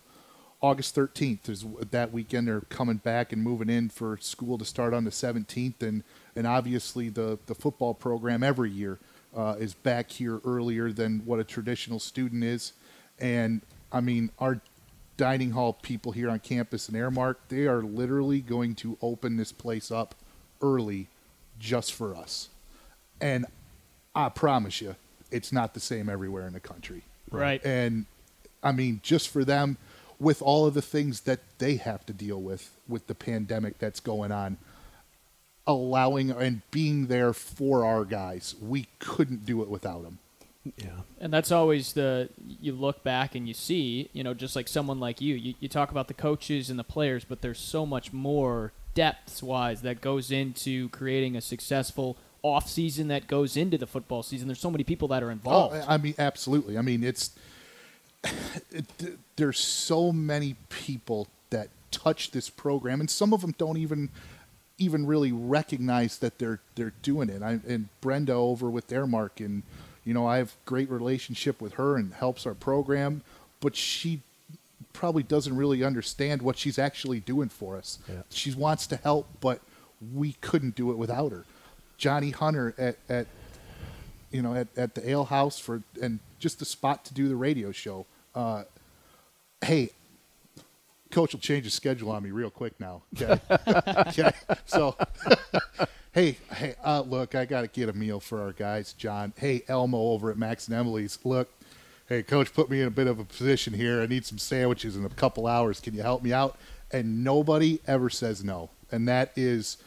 [0.60, 1.48] August 13th.
[1.48, 5.10] Is that weekend they're coming back and moving in for school to start on the
[5.10, 6.02] 17th, and
[6.36, 8.98] and obviously the the football program every year
[9.36, 12.72] uh, is back here earlier than what a traditional student is,
[13.18, 14.60] and I mean our
[15.16, 19.52] dining hall people here on campus in Aramark, they are literally going to open this
[19.52, 20.14] place up
[20.60, 21.08] early
[21.58, 22.48] just for us.
[23.20, 23.46] And
[24.14, 24.96] I promise you,
[25.30, 27.02] it's not the same everywhere in the country.
[27.30, 27.64] Right.
[27.64, 28.06] And
[28.62, 29.78] I mean, just for them,
[30.18, 34.00] with all of the things that they have to deal with, with the pandemic that's
[34.00, 34.56] going on,
[35.66, 40.18] allowing and being there for our guys, we couldn't do it without them.
[40.76, 41.00] Yeah.
[41.20, 42.28] And that's always the
[42.60, 45.68] you look back and you see, you know, just like someone like you, you, you
[45.68, 50.00] talk about the coaches and the players, but there's so much more depths wise that
[50.00, 54.48] goes into creating a successful off season that goes into the football season.
[54.48, 55.76] There's so many people that are oh, involved.
[55.76, 56.78] Oh, I mean, absolutely.
[56.78, 57.30] I mean, it's
[58.70, 58.86] it,
[59.36, 64.10] there's so many people that touch this program, and some of them don't even
[64.82, 67.42] even really recognize that they're they're doing it.
[67.42, 69.62] I, and Brenda over with Aramark, and
[70.04, 73.22] you know, I have great relationship with her and helps our program,
[73.60, 74.20] but she
[74.92, 77.98] probably doesn't really understand what she's actually doing for us.
[78.08, 78.22] Yeah.
[78.28, 79.60] She wants to help, but
[80.14, 81.44] we couldn't do it without her.
[81.96, 83.26] Johnny Hunter at, at
[84.30, 87.36] you know, at, at the ale house for and just the spot to do the
[87.36, 88.06] radio show.
[88.34, 88.64] Uh,
[89.64, 89.90] hey,
[91.12, 93.02] coach will change his schedule on me real quick now.
[93.14, 93.40] Okay.
[94.08, 94.32] okay.
[94.66, 94.96] So,
[96.12, 99.32] hey, hey, uh, look, I got to get a meal for our guys, John.
[99.36, 101.18] Hey, Elmo over at Max and Emily's.
[101.24, 101.50] Look,
[102.08, 104.02] hey, coach, put me in a bit of a position here.
[104.02, 105.78] I need some sandwiches in a couple hours.
[105.80, 106.56] Can you help me out?
[106.90, 108.70] And nobody ever says no.
[108.90, 109.78] And that is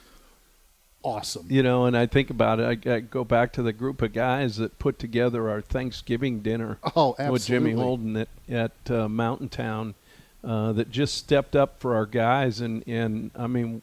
[1.03, 1.45] awesome.
[1.49, 2.87] You know, and I think about it.
[2.87, 6.79] I, I go back to the group of guys that put together our Thanksgiving dinner
[6.95, 7.73] Oh, with Jimmy.
[7.73, 9.93] Holden at at uh, Mountain Town,
[10.45, 13.81] uh, that just stepped up for our guys, and and I mean,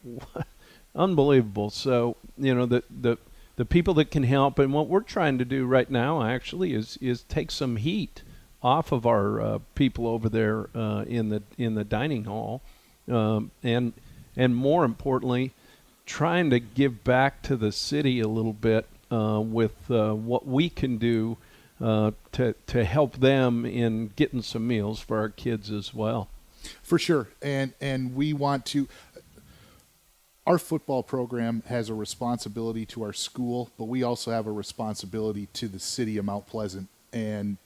[0.94, 1.70] unbelievable.
[1.70, 3.18] So you know the the
[3.56, 6.96] the people that can help, and what we're trying to do right now actually is
[7.00, 8.22] is take some heat
[8.62, 12.62] off of our uh, people over there uh, in the in the dining hall,
[13.10, 13.92] um, and
[14.36, 15.52] and more importantly,
[16.06, 20.70] trying to give back to the city a little bit uh, with uh, what we
[20.70, 21.36] can do
[21.80, 26.28] uh, to to help them in getting some meals for our kids as well.
[26.82, 27.28] For sure.
[27.40, 28.88] And and we want to
[30.46, 35.46] our football program has a responsibility to our school, but we also have a responsibility
[35.52, 36.88] to the city of Mount Pleasant.
[37.12, 37.58] And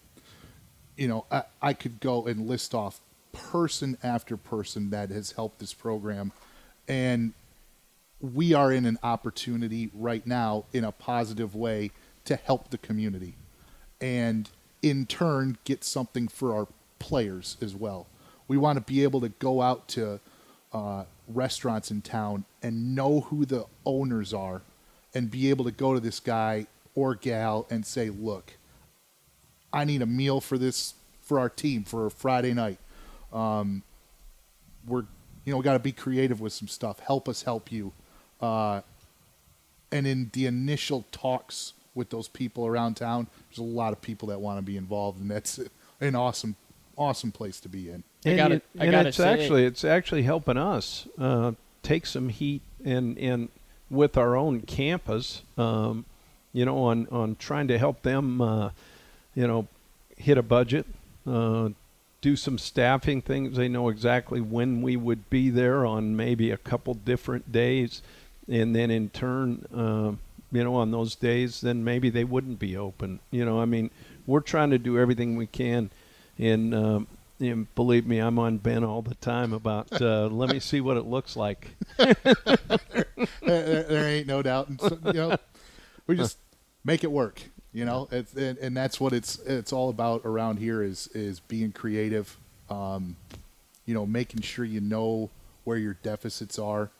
[0.96, 3.00] you know, I, I could go and list off
[3.32, 6.32] person after person that has helped this program.
[6.88, 7.32] And
[8.20, 11.90] we are in an opportunity right now in a positive way
[12.24, 13.34] to help the community
[14.00, 14.48] and
[14.82, 16.66] in turn get something for our
[16.98, 18.06] players as well.
[18.48, 20.20] We want to be able to go out to
[20.72, 24.62] uh, restaurants in town and know who the owners are
[25.14, 28.52] and be able to go to this guy or gal and say, look,
[29.72, 32.78] I need a meal for this for our team for a Friday night.
[33.32, 33.82] Um,
[34.86, 35.04] we're
[35.44, 37.00] you know got to be creative with some stuff.
[37.00, 37.92] Help us help you.
[38.40, 38.80] Uh,
[39.90, 44.28] and in the initial talks with those people around town, there's a lot of people
[44.28, 45.60] that want to be involved, and that's
[46.00, 46.56] an awesome,
[46.96, 48.02] awesome place to be in.
[48.26, 52.28] I and gotta- it- I gotta it's actually it's actually helping us uh, take some
[52.28, 53.48] heat and and
[53.88, 56.04] with our own campus, um,
[56.52, 58.70] you know, on on trying to help them, uh,
[59.34, 59.68] you know,
[60.16, 60.86] hit a budget,
[61.26, 61.68] uh,
[62.20, 63.56] do some staffing things.
[63.56, 68.02] They know exactly when we would be there on maybe a couple different days,
[68.48, 70.12] and then in turn, uh,
[70.50, 73.20] you know, on those days, then maybe they wouldn't be open.
[73.30, 73.90] You know, I mean,
[74.26, 75.90] we're trying to do everything we can,
[76.38, 76.74] and.
[76.74, 77.06] Um,
[77.40, 80.00] and believe me, I'm on Ben all the time about.
[80.00, 81.70] Uh, let me see what it looks like.
[81.96, 82.14] there,
[83.42, 84.68] there ain't no doubt.
[84.68, 85.36] And so, you know,
[86.06, 86.38] we just
[86.84, 87.42] make it work.
[87.72, 91.40] You know, it's, and, and that's what it's it's all about around here is is
[91.40, 92.36] being creative.
[92.70, 93.16] Um,
[93.84, 95.30] you know, making sure you know
[95.64, 96.90] where your deficits are,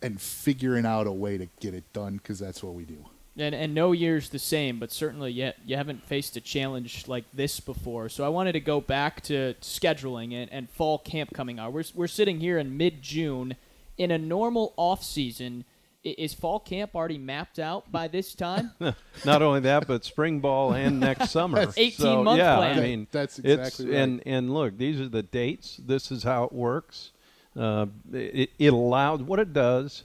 [0.00, 3.04] and figuring out a way to get it done because that's what we do.
[3.36, 7.24] And, and no year's the same, but certainly yet you haven't faced a challenge like
[7.32, 8.08] this before.
[8.08, 11.72] So I wanted to go back to scheduling and, and fall camp coming out.
[11.72, 13.56] We're, we're sitting here in mid June.
[13.96, 15.64] In a normal off season,
[16.04, 18.72] is fall camp already mapped out by this time?
[19.24, 21.56] Not only that, but spring ball and next summer.
[21.56, 22.78] That's- 18 so, month yeah, plan.
[22.78, 24.00] I mean, That's it's exactly right.
[24.02, 25.78] and and look, these are the dates.
[25.78, 27.12] This is how it works.
[27.56, 30.04] Uh, it, it allows what it does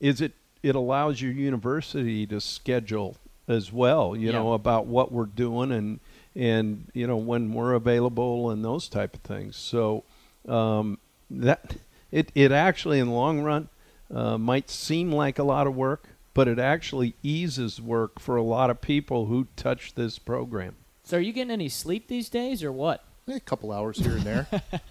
[0.00, 0.32] is it
[0.64, 4.16] it allows your university to schedule as well.
[4.16, 4.38] You Yeah.
[4.38, 6.00] know about what we're doing and
[6.34, 9.56] and you know when we're available and those type of things.
[9.56, 10.04] So
[10.48, 10.98] um,
[11.30, 11.76] that
[12.10, 13.68] it it actually in the long run
[14.12, 18.42] uh, might seem like a lot of work, but it actually eases work for a
[18.42, 20.76] lot of people who touch this program.
[21.04, 23.04] so are you getting any sleep these days or what?
[23.28, 24.46] A couple hours here and there.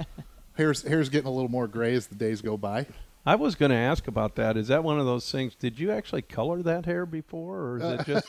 [0.57, 2.85] hair's hair's getting a little more gray as the days go by.
[3.25, 4.57] I was going to ask about that.
[4.57, 5.55] Is that one of those things?
[5.55, 8.27] Did you actually color that hair before, or is it just?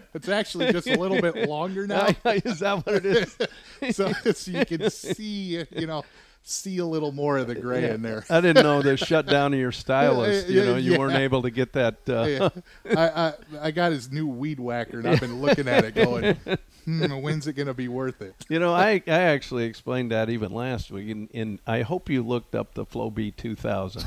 [0.12, 2.08] It's actually just a little bit longer now.
[2.24, 3.36] is that what it is?
[3.96, 6.04] so, so you can see, you know,
[6.42, 8.24] see a little more of the gray in there.
[8.28, 10.48] I didn't know the shutdown of your stylist.
[10.48, 10.98] You know, you yeah.
[10.98, 11.96] weren't able to get that.
[12.08, 12.48] Uh, Yeah.
[12.96, 16.36] I, I I got his new weed whacker, and I've been looking at it, going,
[16.84, 20.52] hmm, "When's it gonna be worth it?" You know, I, I actually explained that even
[20.52, 24.04] last week, and, and I hope you looked up the Flowbee 2000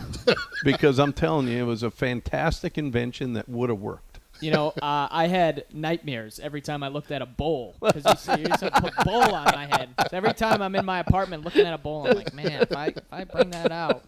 [0.63, 4.19] because I'm telling you, it was a fantastic invention that would have worked.
[4.39, 8.15] You know, uh, I had nightmares every time I looked at a bowl because you,
[8.15, 9.89] see, you used to put a bowl on my head.
[10.09, 12.75] So every time I'm in my apartment looking at a bowl, I'm like, man, if
[12.75, 14.03] I if I bring that out.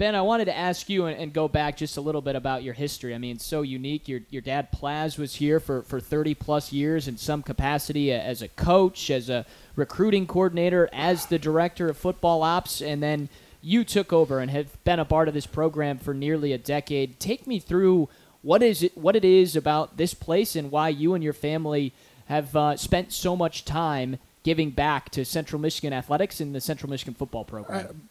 [0.00, 2.62] Ben, I wanted to ask you and, and go back just a little bit about
[2.62, 3.14] your history.
[3.14, 4.08] I mean, so unique.
[4.08, 8.40] Your your dad Plaz was here for, for 30 plus years in some capacity as
[8.40, 9.44] a coach, as a
[9.76, 13.28] recruiting coordinator, as the director of football ops, and then
[13.60, 17.20] you took over and have been a part of this program for nearly a decade.
[17.20, 18.08] Take me through
[18.40, 21.92] what is it what it is about this place and why you and your family
[22.24, 26.88] have uh, spent so much time giving back to Central Michigan athletics and the Central
[26.88, 28.08] Michigan football program.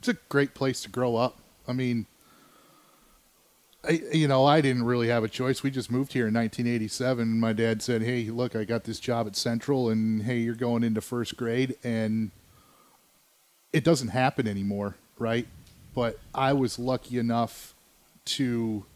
[0.00, 1.38] It's a great place to grow up.
[1.68, 2.06] I mean,
[3.86, 5.62] I, you know, I didn't really have a choice.
[5.62, 7.38] We just moved here in 1987.
[7.38, 10.84] My dad said, "Hey, look, I got this job at Central, and hey, you're going
[10.84, 12.30] into first grade." And
[13.74, 15.46] it doesn't happen anymore, right?
[15.94, 17.74] But I was lucky enough
[18.24, 18.86] to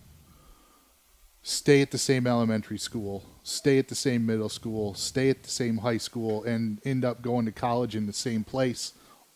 [1.43, 5.51] stay at the same elementary school, stay at the same middle school, stay at the
[5.51, 8.95] same high school, and end up going to college in the same place,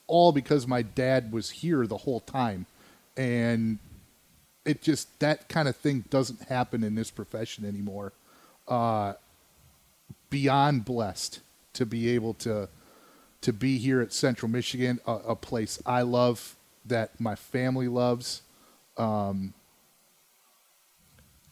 [0.08, 2.66] all because my dad was here the whole time.
[3.16, 3.78] And
[4.64, 8.12] it just, that kind of thing doesn't happen in this profession anymore.
[8.66, 9.14] Uh,
[10.30, 11.40] beyond blessed
[11.74, 12.68] to be able to
[13.40, 18.42] to be here at Central Michigan, a, a place I love, that my family loves.
[18.96, 19.54] Um,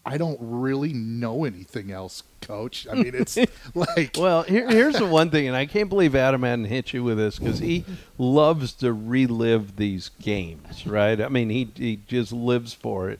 [0.06, 2.86] I don't really know anything else, Coach.
[2.88, 3.36] I mean, it's
[3.74, 7.02] like Well, here, here's the one thing, and I can't believe Adam hadn't hit you
[7.02, 7.84] with this because he
[8.16, 11.20] loves to relive these games, right?
[11.20, 13.18] I mean, he he just lives for it.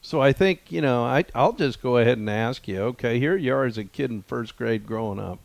[0.00, 2.82] So I think you know, I I'll just go ahead and ask you.
[2.82, 5.40] Okay, here you are as a kid in first grade growing up.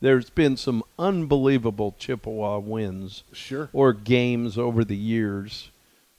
[0.00, 3.70] There's been some unbelievable Chippewa wins sure.
[3.72, 5.70] or games over the years.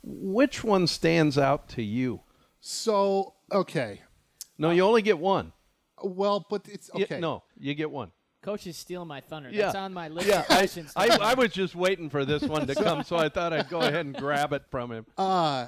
[0.03, 2.21] Which one stands out to you?
[2.59, 4.01] So okay,
[4.57, 5.51] No, you only get one.
[6.01, 7.19] well, but it's Yeah, okay.
[7.19, 8.11] no, you get one.
[8.41, 9.49] Coach is stealing my thunder.
[9.51, 9.63] Yeah.
[9.65, 10.93] That's on my list Yeah, of I, questions.
[10.95, 13.79] I, I was just waiting for this one to come, so I thought I'd go
[13.81, 15.05] ahead and grab it from him.
[15.17, 15.67] Uh,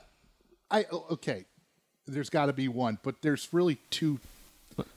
[0.71, 1.45] I okay.
[2.07, 4.19] There's got to be one, but there's really two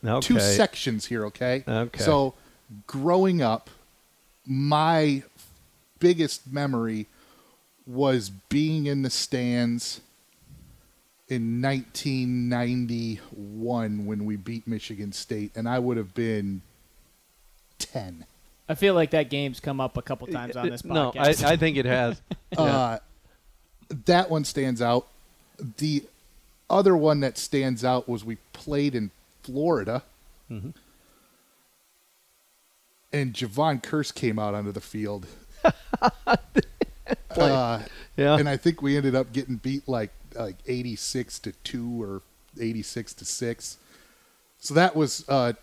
[0.04, 0.20] Okay.
[0.20, 1.64] two sections here, okay?
[1.66, 1.98] Okay.
[2.04, 2.34] So,
[2.86, 3.68] growing up,
[4.46, 5.24] my
[5.98, 7.06] biggest memory
[7.86, 10.00] was being in the stands
[11.32, 16.60] in 1991 when we beat Michigan State, and I would have been
[17.78, 18.26] 10.
[18.68, 21.42] I feel like that game's come up a couple times on this no, podcast.
[21.44, 22.20] I, I think it has.
[22.56, 22.98] Uh,
[24.04, 25.06] that one stands out.
[25.78, 26.04] The
[26.68, 29.10] other one that stands out was we played in
[29.42, 30.02] Florida,
[30.50, 30.70] Mm-hmm.
[33.10, 35.26] and Javon Curse came out onto the field.
[35.64, 35.70] uh,
[38.18, 38.36] yeah.
[38.36, 42.22] and I think we ended up getting beat like like eighty six to two or
[42.60, 43.78] eighty six to six.
[44.58, 45.54] So that was uh,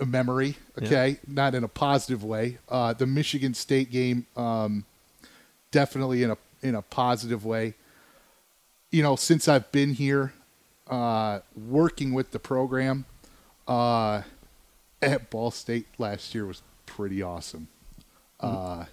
[0.00, 0.56] a memory.
[0.80, 2.58] Okay, not in a positive way.
[2.68, 4.84] Uh, the Michigan State game, um,
[5.70, 7.74] definitely in a in a positive way.
[8.90, 10.32] You know, since I've been here,
[10.88, 13.04] uh, working with the program
[13.66, 14.22] uh,
[15.02, 17.68] at Ball State last year was pretty awesome.
[18.40, 18.84] Uh,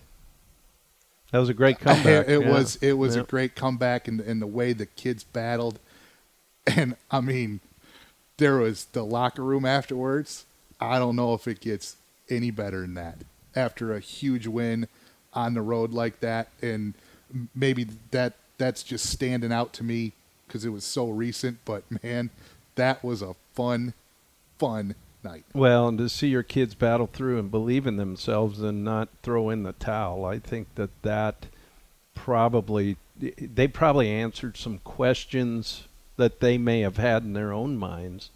[1.35, 2.29] that was a great comeback.
[2.29, 2.49] it yeah.
[2.49, 3.23] was it was Yeah.
[3.23, 5.79] a great comeback and and the way the kids battled,
[6.65, 7.59] and I mean,
[8.37, 10.45] there was the locker room afterwards.
[10.79, 11.97] I don't know if it gets
[12.29, 13.17] any better than that
[13.53, 14.87] after a huge win
[15.33, 16.93] on the road like that, and
[17.53, 20.13] maybe that that's just standing out to me
[20.47, 21.57] because it was so recent.
[21.65, 22.29] But man,
[22.75, 23.93] that was a fun,
[24.57, 25.43] fun night.
[25.53, 29.49] Well, and to see your kids battle through and believe in themselves and not throw
[29.49, 31.47] in the towel, I think that that
[32.13, 35.83] probably they probably answered some questions
[36.17, 38.29] that they may have had in their own minds,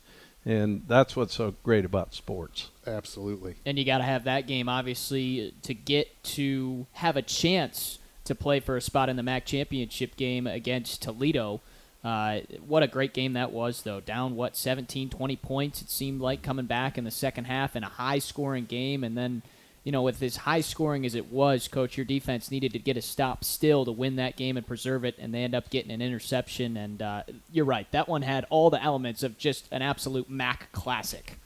[0.46, 2.70] and that's what's so great about sports.
[2.86, 3.56] Absolutely.
[3.66, 8.36] and you got to have that game obviously to get to have a chance to
[8.36, 11.62] play for a spot in the MAC championship game against Toledo.
[12.04, 14.00] Uh, what a great game that was, though.
[14.00, 17.84] Down, what, 17, 20 points, it seemed like, coming back in the second half in
[17.84, 19.04] a high scoring game.
[19.04, 19.42] And then,
[19.84, 22.96] you know, with as high scoring as it was, Coach, your defense needed to get
[22.96, 25.16] a stop still to win that game and preserve it.
[25.20, 26.78] And they end up getting an interception.
[26.78, 30.72] And uh, you're right, that one had all the elements of just an absolute MAC
[30.72, 31.38] classic.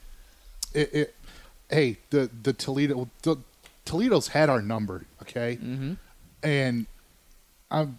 [0.72, 1.14] it, it
[1.70, 3.36] hey the the Toledo the,
[3.84, 5.94] Toledo's had our number, okay, Mm-hmm.
[6.42, 6.86] and
[7.70, 7.98] I'm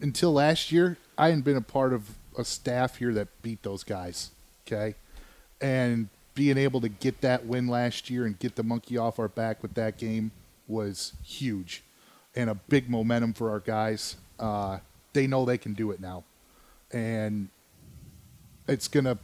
[0.00, 2.08] until last year I hadn't been a part of
[2.38, 4.30] a staff here that beat those guys,
[4.66, 4.94] okay,
[5.60, 9.26] and being able to get that win last year and get the monkey off our
[9.26, 10.30] back with that game
[10.68, 11.82] was huge,
[12.36, 14.16] and a big momentum for our guys.
[14.38, 14.78] Uh,
[15.12, 16.22] they know they can do it now,
[16.92, 17.48] and
[18.68, 19.18] it's gonna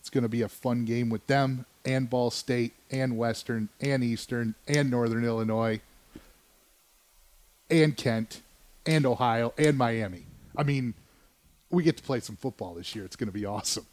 [0.00, 4.54] it's to be a fun game with them and Ball State and Western and Eastern
[4.66, 5.80] and Northern Illinois
[7.70, 8.40] and Kent
[8.86, 10.24] and Ohio and Miami.
[10.56, 10.94] I mean,
[11.70, 13.04] we get to play some football this year.
[13.04, 13.86] It's going to be awesome.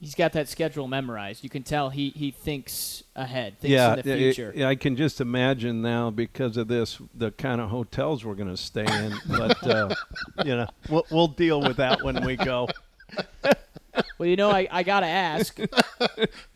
[0.00, 1.42] He's got that schedule memorized.
[1.44, 4.52] You can tell he, he thinks ahead, thinks yeah, in the future.
[4.54, 8.50] it- I can just imagine now because of this the kind of hotels we're going
[8.50, 9.14] to stay in.
[9.28, 9.94] but uh,
[10.44, 12.68] you know, we'll, we'll deal with that when we go.
[14.18, 15.58] Well, you know, I, I got to ask.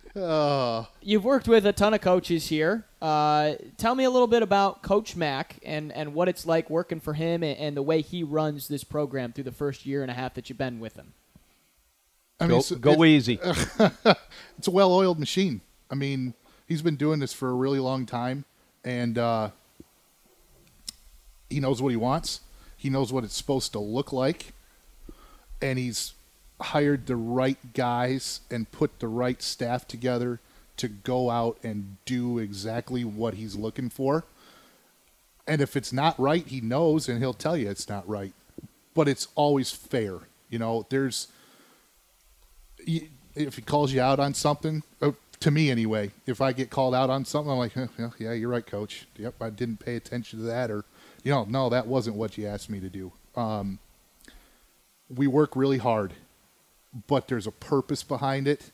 [1.03, 2.85] You've worked with a ton of coaches here.
[3.01, 7.01] Uh, tell me a little bit about Coach Mack and, and what it's like working
[7.01, 10.11] for him and, and the way he runs this program through the first year and
[10.11, 11.13] a half that you've been with him.
[12.41, 13.39] I Go, it's, go it- easy.
[13.43, 15.61] it's a well-oiled machine.
[15.91, 16.35] I mean,
[16.67, 18.45] he's been doing this for a really long time,
[18.85, 19.51] and uh,
[21.51, 22.41] he knows what he wants.
[22.77, 24.53] He knows what it's supposed to look like,
[25.61, 26.15] and he's
[26.61, 30.41] hired the right guys and put the right staff together
[30.77, 34.25] to go out and do exactly what he's looking for.
[35.47, 38.33] And if it's not right, he knows, and he'll tell you it's not right.
[38.95, 40.19] But it's always fair.
[40.51, 41.29] You know, there's
[43.35, 46.95] if he calls you out on something, uh, to me anyway, if I get called
[46.95, 49.07] out on something, I'm like, "Huh, yeah, yeah, you're right, coach.
[49.17, 50.85] Yep, I didn't pay attention to that, or
[51.23, 53.13] you know, no, that wasn't what you asked me to do.
[53.37, 53.79] Um,
[55.09, 56.15] we work really hard,
[57.07, 58.71] but there's a purpose behind it,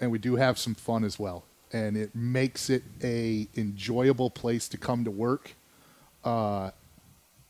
[0.00, 4.68] and we do have some fun as well, and it makes it a enjoyable place
[4.68, 5.54] to come to work.
[6.24, 6.70] Uh,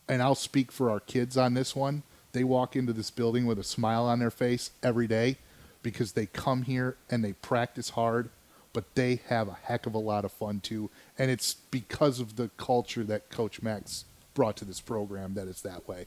[0.09, 2.03] and I'll speak for our kids on this one.
[2.33, 5.39] They walk into this building with a smile on their face every day
[5.83, 8.31] because they come here and they practice hard,
[8.73, 10.91] but they have a heck of a lot of fun too.
[11.19, 14.05] And it's because of the culture that Coach Mack's
[14.35, 16.07] brought to this program that it's that way.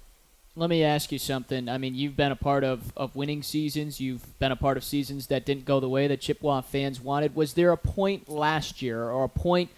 [0.56, 1.70] Let me ask you something.
[1.70, 4.02] I mean, you've been a part of, of winning seasons.
[4.02, 7.36] You've been a part of seasons that didn't go the way that Chippewa fans wanted.
[7.36, 9.70] Was there a point last year or a point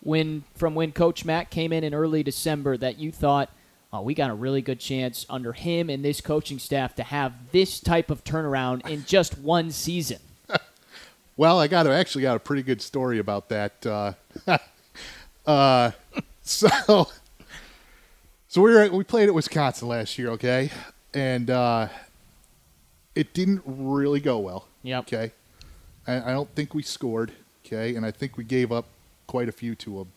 [0.00, 3.50] when from when Coach Mack came in in early December that you thought,
[3.90, 7.32] oh, we got a really good chance under him and this coaching staff to have
[7.52, 10.18] this type of turnaround in just one season?
[11.38, 13.86] Well, I got a, actually got a pretty good story about that.
[13.86, 14.12] Uh,
[15.46, 15.92] uh,
[16.42, 17.06] so,
[18.48, 20.70] so we were we played at Wisconsin last year, okay,
[21.14, 21.88] and uh,
[23.14, 24.66] it didn't really go well.
[24.82, 25.02] Yep.
[25.02, 25.32] Okay,
[26.06, 27.32] I, I don't think we scored.
[27.64, 28.86] Okay, and I think we gave up
[29.26, 30.12] quite a few to them,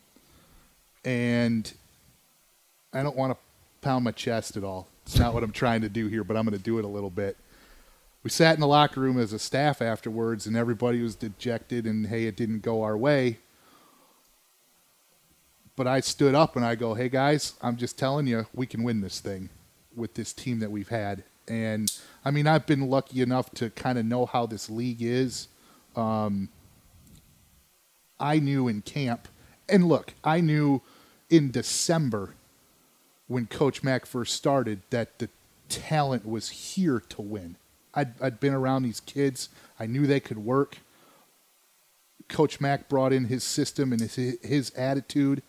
[1.03, 1.71] and
[2.93, 3.37] I don't want to
[3.81, 4.87] pound my chest at all.
[5.05, 6.87] It's not what I'm trying to do here, but I'm going to do it a
[6.87, 7.35] little bit.
[8.23, 12.07] We sat in the locker room as a staff afterwards, and everybody was dejected, and
[12.07, 13.39] hey, it didn't go our way.
[15.75, 18.83] But I stood up and I go, hey guys, I'm just telling you, we can
[18.83, 19.49] win this thing
[19.95, 21.23] with this team that we've had.
[21.47, 21.91] And
[22.23, 25.47] I mean, I've been lucky enough to kind of know how this league is.
[25.95, 26.49] Um,
[28.19, 29.27] I knew in camp,
[29.67, 30.81] and look, I knew
[31.29, 32.35] in December
[33.27, 35.29] when Coach Mack first started that the
[35.69, 37.55] talent was here to win.
[37.93, 39.49] I'd, I'd been around these kids.
[39.79, 40.77] I knew they could work.
[42.27, 45.41] Coach Mack brought in his system and his, his attitude,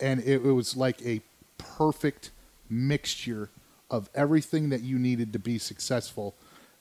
[0.00, 1.20] and it, it was like a
[1.56, 2.30] perfect
[2.68, 3.50] mixture
[3.90, 6.34] of everything that you needed to be successful.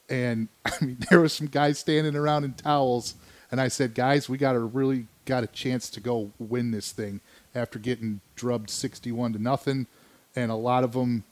[0.10, 3.16] And I mean, there was some guys standing around in towels,
[3.52, 6.92] and I said, "Guys, we got a really got a chance to go win this
[6.92, 7.22] thing
[7.56, 9.88] after getting drubbed sixty-one to nothing."
[10.36, 11.24] And a lot of them,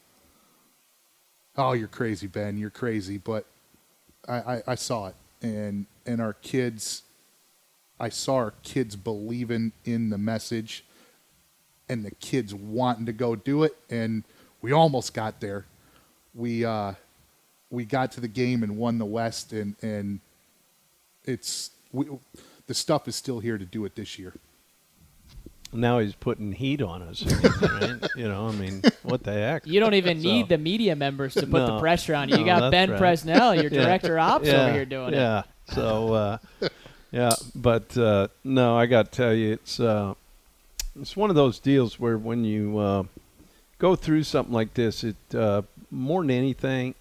[1.55, 3.17] oh, you're crazy, Ben, you're crazy.
[3.17, 3.45] But
[4.27, 7.03] I, I, I saw it, and and our kids,
[7.99, 10.85] I saw our kids believing in the message,
[11.89, 14.23] and the kids wanting to go do it, and
[14.61, 15.65] we almost got there.
[16.33, 16.93] We uh,
[17.69, 20.19] we got to the game and won the West, and and
[21.23, 22.07] it's we,
[22.67, 24.33] the stuff is still here to do it this year.
[25.73, 27.23] Now he's putting heat on us,
[27.61, 27.99] right?
[28.15, 29.67] you know, I mean, what the heck?
[29.67, 32.37] You don't even So- need the media members to put the pressure on you.
[32.37, 33.01] You No, got Ben right.
[33.01, 33.83] Presnell, your Yeah.
[33.83, 35.17] director ops yeah, over here doing it.
[35.17, 35.43] yeah.
[35.73, 36.37] So, uh,
[37.11, 40.13] yeah, but uh, no, I got to tell you, it's uh,
[40.99, 43.03] it's one of those deals where when you uh,
[43.79, 46.95] go through something like this, it uh, more than anything,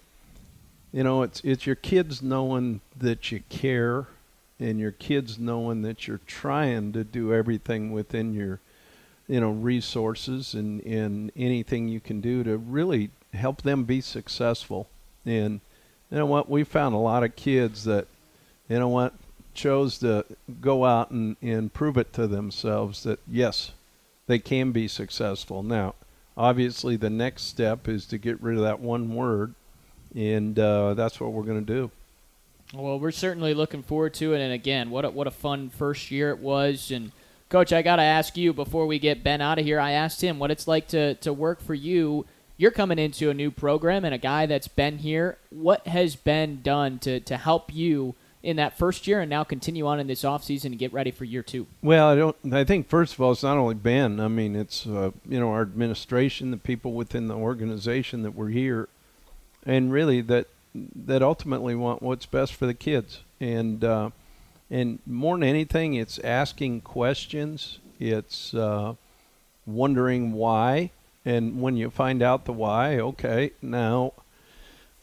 [0.92, 4.06] you know, it's it's your kids knowing that you care,
[4.58, 8.60] and your kids knowing that you're trying to do everything within your
[9.28, 14.88] you know resources and and anything you can do to really help them be successful.
[15.24, 15.60] And
[16.10, 16.50] you know what?
[16.50, 18.06] We found a lot of kids that
[18.68, 19.14] you know what
[19.54, 20.24] chose to
[20.60, 23.70] go out and, and prove it to themselves that yes
[24.26, 25.94] they can be successful now
[26.36, 29.54] obviously the next step is to get rid of that one word
[30.14, 31.90] and uh, that's what we're going to do
[32.72, 34.40] Well, we're certainly looking forward to it.
[34.40, 36.90] And again, what a, what a fun first year it was.
[36.90, 37.12] And
[37.48, 39.78] coach, I got to ask you before we get Ben out of here.
[39.78, 42.26] I asked him what it's like to to work for you.
[42.56, 45.38] You're coming into a new program and a guy that's been here.
[45.50, 48.14] What has Ben done to to help you
[48.44, 51.24] in that first year and now continue on in this offseason and get ready for
[51.24, 51.66] year two?
[51.82, 52.36] Well, I don't.
[52.52, 54.20] I think first of all, it's not only Ben.
[54.20, 58.50] I mean, it's uh, you know our administration, the people within the organization that were
[58.50, 58.88] here,
[59.66, 63.22] and really that that ultimately want what's best for the kids.
[63.40, 64.10] And uh,
[64.70, 67.78] and more than anything, it's asking questions.
[67.98, 68.94] It's uh,
[69.66, 70.90] wondering why.
[71.24, 74.12] And when you find out the why, okay, now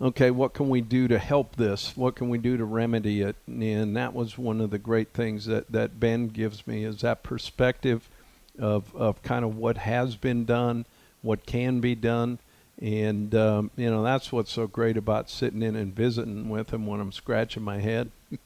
[0.02, 1.96] okay, what can we do to help this?
[1.96, 3.36] What can we do to remedy it?
[3.48, 7.24] And that was one of the great things that, that Ben gives me is that
[7.24, 8.10] perspective
[8.58, 10.86] of, of kind of what has been done,
[11.22, 12.40] what can be done.
[12.82, 16.88] And, um, you know, that's what's so great about sitting in and visiting with him
[16.88, 18.10] when I'm scratching my head.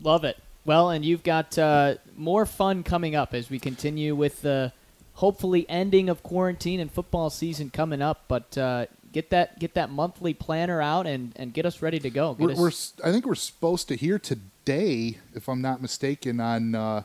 [0.00, 0.38] Love it.
[0.64, 4.72] Well, and you've got uh, more fun coming up as we continue with the
[5.14, 8.24] hopefully ending of quarantine and football season coming up.
[8.28, 12.10] But uh, get that get that monthly planner out and, and get us ready to
[12.10, 12.34] go.
[12.34, 15.80] Get We're, us- we're s- I think we're supposed to hear today, if I'm not
[15.80, 17.02] mistaken, on uh,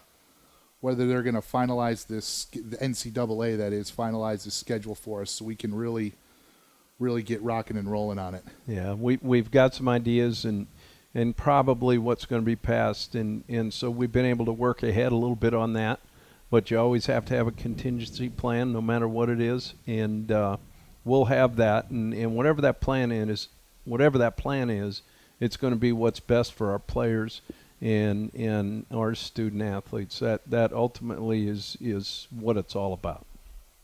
[0.81, 5.31] whether they're going to finalize this the NCAA that is finalize the schedule for us,
[5.31, 6.13] so we can really,
[6.99, 8.43] really get rocking and rolling on it.
[8.67, 10.67] Yeah, we we've got some ideas and
[11.15, 14.83] and probably what's going to be passed, and and so we've been able to work
[14.83, 15.99] ahead a little bit on that.
[16.51, 20.31] But you always have to have a contingency plan, no matter what it is, and
[20.31, 20.57] uh,
[21.03, 21.89] we'll have that.
[21.89, 23.47] And, and whatever that plan is,
[23.85, 25.01] whatever that plan is,
[25.39, 27.41] it's going to be what's best for our players
[27.81, 30.19] and and our student athletes.
[30.19, 33.25] That that ultimately is is what it's all about.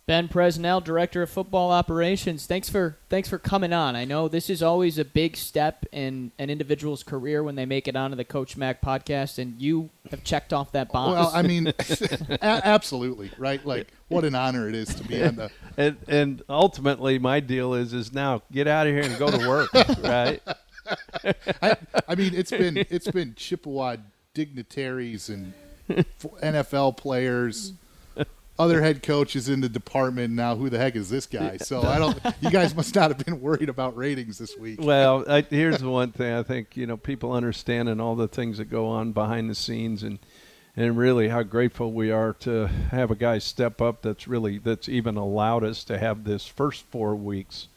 [0.07, 2.45] Ben Presnell, Director of Football Operations.
[2.45, 3.95] Thanks for thanks for coming on.
[3.95, 7.87] I know this is always a big step in an individual's career when they make
[7.87, 11.11] it onto the Coach Mac podcast, and you have checked off that box.
[11.11, 13.65] Well, I mean, a- absolutely right.
[13.65, 15.49] Like, what an honor it is to be on the.
[15.77, 19.49] And and ultimately, my deal is is now get out of here and go to
[19.49, 20.41] work, right?
[21.61, 21.75] I,
[22.07, 23.97] I mean, it's been it's been Chippewa
[24.33, 25.51] dignitaries and
[25.89, 27.73] NFL players,
[28.57, 30.33] other head coaches in the department.
[30.33, 31.57] Now, who the heck is this guy?
[31.57, 32.17] So I don't.
[32.41, 34.79] You guys must not have been worried about ratings this week.
[34.81, 38.27] Well, I, here's the one thing I think you know people understand and all the
[38.27, 40.19] things that go on behind the scenes and
[40.77, 44.89] and really how grateful we are to have a guy step up that's really that's
[44.89, 47.67] even allowed us to have this first four weeks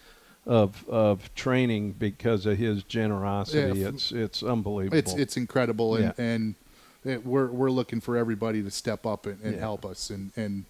[0.46, 3.80] of of training because of his generosity.
[3.80, 3.88] Yeah.
[3.88, 4.96] it's it's unbelievable.
[4.98, 6.24] It's it's incredible, and Yeah.
[6.24, 6.54] and
[7.10, 9.60] it, we're we're looking for everybody to step up and, and Yeah.
[9.60, 10.64] help us, and and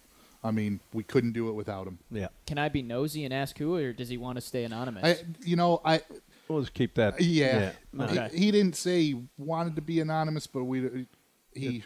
[0.44, 1.98] I mean we couldn't do it without him.
[2.10, 2.28] yeah.
[2.46, 5.04] Can I be nosy and ask who, or does he want to stay anonymous?
[5.04, 6.00] I you know I
[6.48, 7.20] We'll just keep that.
[7.20, 8.30] yeah, No, Okay.
[8.32, 11.06] he, he didn't say he wanted to be anonymous, but we
[11.54, 11.82] he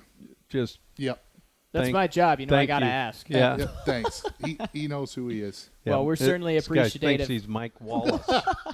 [0.48, 1.24] Just yep
[1.72, 2.38] That's thank- my job.
[2.38, 2.92] You know, I gotta you.
[2.92, 3.28] ask.
[3.30, 3.56] Yeah.
[3.56, 4.24] Yep, thanks.
[4.44, 5.70] he he knows who he is.
[5.84, 5.92] yeah.
[5.94, 7.28] Well, we're certainly this guy thinks appreciative.
[7.28, 8.26] he's Mike Wallace.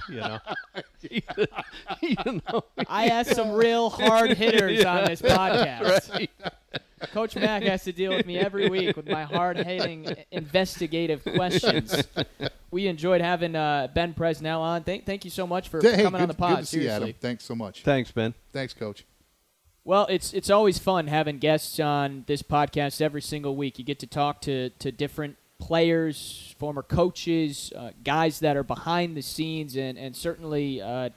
[0.09, 0.39] you know.
[2.01, 2.63] you know.
[2.87, 6.27] I asked some real hard hitters on this podcast.
[7.13, 12.03] Coach Mack has to deal with me every week with my hard hitting investigative questions.
[12.71, 14.83] We enjoyed having uh, Ben Presnell on.
[14.83, 16.57] Thank, thank you so much for, for hey, coming good, on the pod.
[16.57, 17.09] good to see you, seriously.
[17.11, 17.19] Adam.
[17.21, 17.83] Thanks so much.
[17.83, 18.33] Thanks, Ben.
[18.51, 19.05] Thanks, Coach.
[19.89, 23.79] Well, it's it's always fun having guests on this podcast every single week.
[23.79, 29.17] You get to talk to, to different players, former coaches, uh, guys that are behind
[29.17, 31.09] the scenes, and and certainly uh,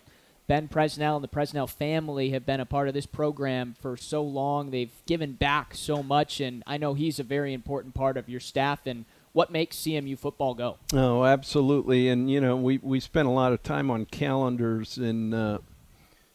[0.47, 4.23] Ben Presnell and the Presnell family have been a part of this program for so
[4.23, 4.71] long.
[4.71, 8.41] They've given back so much, and I know he's a very important part of your
[8.41, 9.05] staff and
[9.35, 10.79] what makes CMU football go.
[10.95, 12.09] Oh, absolutely.
[12.09, 15.59] And you know, we we spent a lot of time on calendars, and uh,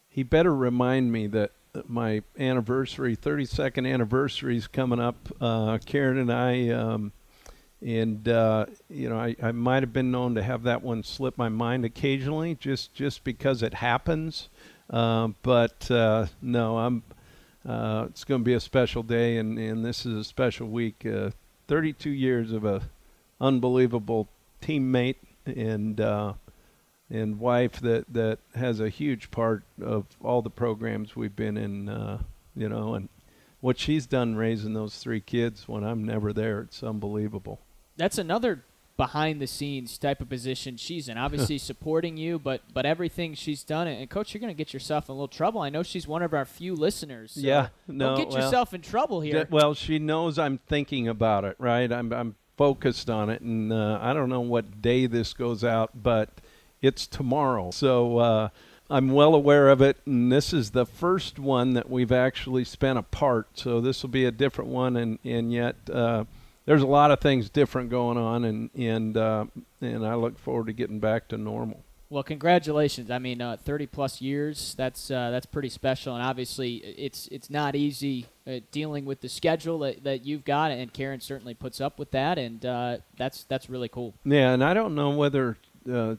[0.07, 1.53] he better remind me that
[1.87, 5.15] my anniversary, 32nd anniversary, is coming up.
[5.39, 7.11] Uh, Karen and I, um,
[7.81, 11.37] and uh, you know, I, I might have been known to have that one slip
[11.37, 14.49] my mind occasionally, just just because it happens.
[14.89, 17.03] Uh, but uh, no, I'm.
[17.67, 21.05] Uh, it's going to be a special day, and, and this is a special week.
[21.05, 21.31] Uh,
[21.67, 22.81] 32 years of a
[23.41, 24.27] unbelievable
[24.61, 26.33] teammate and uh,
[27.09, 31.89] and wife that that has a huge part of all the programs we've been in.
[31.89, 32.19] Uh,
[32.55, 33.07] you know, and
[33.61, 37.59] what she's done raising those three kids when I'm never there, it's unbelievable.
[37.95, 38.63] that's another
[38.97, 41.19] behind the scenes type of position she's in.
[41.19, 45.07] Obviously supporting you, but but everything she's done and coach, you're going to get yourself
[45.07, 45.61] in a little trouble.
[45.61, 47.33] I know she's one of our few listeners.
[47.33, 49.35] so Yeah, no, get well- yourself in trouble here.
[49.37, 51.91] Yeah, well, she knows I'm thinking about it, right?
[51.91, 55.91] I'm I'm focused on it, and uh, I don't know what day this goes out,
[55.93, 56.29] but
[56.81, 57.71] it's tomorrow.
[57.71, 58.49] So uh,
[58.89, 62.99] I'm well aware of it, and this is the first one that we've actually spent
[62.99, 63.47] apart.
[63.55, 65.75] So this will be a different one, and and yet.
[65.91, 66.25] Uh,
[66.65, 69.45] there's a lot of things different going on, and and uh,
[69.79, 71.81] and I look forward to getting back to normal.
[72.09, 73.11] Well, congratulations.
[73.11, 74.75] I mean, uh, 30 plus years.
[74.77, 79.27] That's uh, that's pretty special, and obviously, it's it's not easy uh, dealing with the
[79.27, 83.43] schedule that, that you've got, and Karen certainly puts up with that, and uh, that's
[83.45, 84.13] that's really cool.
[84.23, 85.57] Yeah, and I don't know whether
[85.91, 86.15] uh,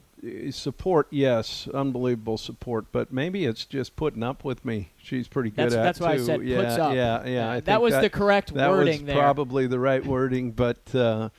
[0.51, 4.91] support, yes, unbelievable support, but maybe it's just putting up with me.
[5.01, 6.95] She's pretty good That's at that's why I said yeah, puts up.
[6.95, 7.51] Yeah, yeah.
[7.51, 9.17] I that was that, the correct that wording was there.
[9.17, 11.29] probably the right wording, but uh,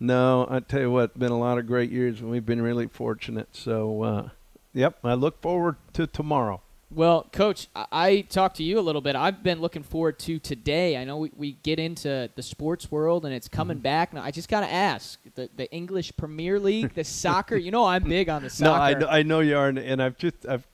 [0.00, 2.86] no, I tell you what, been a lot of great years, and we've been really
[2.88, 3.48] fortunate.
[3.52, 4.28] So, uh,
[4.72, 6.60] yep, I look forward to tomorrow.
[6.94, 9.16] Well, Coach, I, I talked to you a little bit.
[9.16, 10.96] I've been looking forward to today.
[10.96, 13.82] I know we, we get into the sports world and it's coming Mm-hmm.
[13.82, 14.12] back.
[14.12, 17.56] Now, I just got to ask the, the English Premier League, the soccer.
[17.56, 19.06] You know, I'm big on the No, I, soccer.
[19.08, 20.66] I know you are, and, and I've just I've.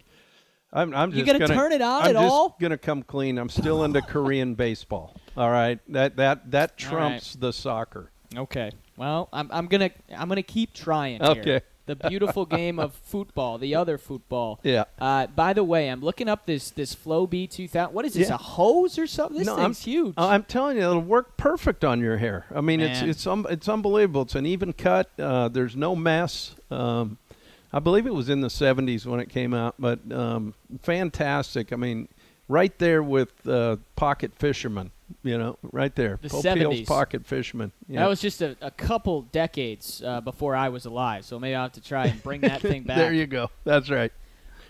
[0.73, 2.57] I'm, I'm You gonna gonna turn it on I'm at just all?
[2.61, 3.39] gonna come clean.
[3.39, 5.16] I'm still into Korean baseball.
[5.37, 8.12] All right, that that that trumps the soccer.
[8.37, 8.71] Okay.
[8.97, 11.21] Well, I'm, I'm gonna I'm gonna keep trying.
[11.43, 11.62] Here.
[11.91, 14.61] The beautiful game of football, the other football.
[14.70, 14.84] Yeah.
[15.01, 17.93] Uh, by the way, I'm looking up this this Flowbee 2000.
[17.93, 18.28] What is this?
[18.28, 18.34] Yeah.
[18.36, 19.38] A hose or something?
[19.38, 20.14] This No, I'm- thing's huge.
[20.16, 22.47] Uh, I'm telling you, it'll work perfect on your hair.
[22.55, 24.22] I mean, it's it's um, it's unbelievable.
[24.22, 25.11] It's an even cut.
[25.18, 26.55] Uh, there's no mess.
[26.70, 27.18] Um,
[27.72, 31.72] I believe it was in the 70s when it came out, but um, fantastic.
[31.72, 32.09] I mean,
[32.49, 34.91] right there with uh, Pocket Fisherman.
[35.22, 36.18] You know, right there.
[36.22, 36.86] The Popeil's 70s.
[36.86, 37.72] Pocket Fisherman.
[37.88, 38.00] Yeah.
[38.00, 41.64] That was just a, a couple decades uh, before I was alive, so maybe I'll
[41.64, 42.96] have to try and bring that thing back.
[42.98, 43.50] there you go.
[43.64, 44.12] That's right.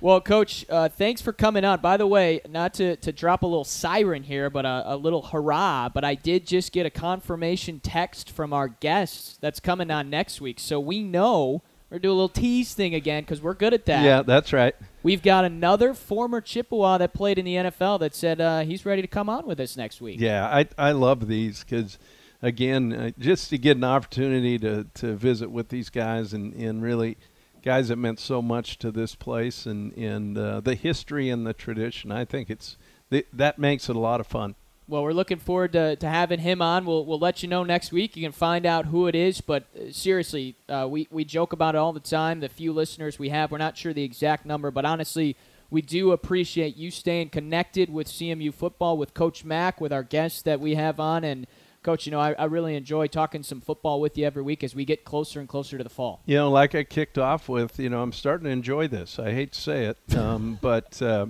[0.03, 1.81] Well, Coach, uh, thanks for coming on.
[1.83, 5.21] By the way, not to, to drop a little siren here, but a, a little
[5.21, 10.09] hurrah, but I did just get a confirmation text from our guests that's coming on
[10.09, 10.59] next week.
[10.59, 14.03] So we know we're doing a little tease thing again because we're good at that.
[14.03, 14.75] Yeah, that's right.
[15.03, 19.03] We've got another former Chippewa that played in the NFL that said uh, he's ready
[19.03, 20.21] to come on with us next week.
[20.21, 21.99] Yeah, I I love these because,
[22.43, 26.83] again, uh, just to get an opportunity to, to visit with these guys and, and
[26.83, 27.17] really
[27.63, 31.55] guys that meant so much to this place and and uh, the history and the
[31.55, 32.13] tradition.
[32.13, 32.77] I think it's
[33.11, 34.55] th- that makes it a lot of fun.
[34.91, 36.85] Well, we're looking forward to, to having him on.
[36.85, 38.17] We'll, we'll let you know next week.
[38.17, 39.41] You can find out who it is.
[39.41, 42.41] But uh, seriously, uh, we, we joke about it all the time.
[42.41, 45.37] The few listeners we have, we're not sure the exact number, but honestly,
[45.71, 50.43] we do appreciate you staying connected with CMU football, with Coach Mack, with our guests
[50.43, 51.23] that we have on.
[51.23, 51.47] And,
[51.85, 54.75] Coach, you know, I, I really enjoy talking some football with you every week as
[54.75, 56.21] we get closer and closer to the fall.
[56.27, 59.21] You know, like I kicked off with, you know, I'm starting to enjoy this.
[59.21, 61.27] I hate to say it, um, but uh,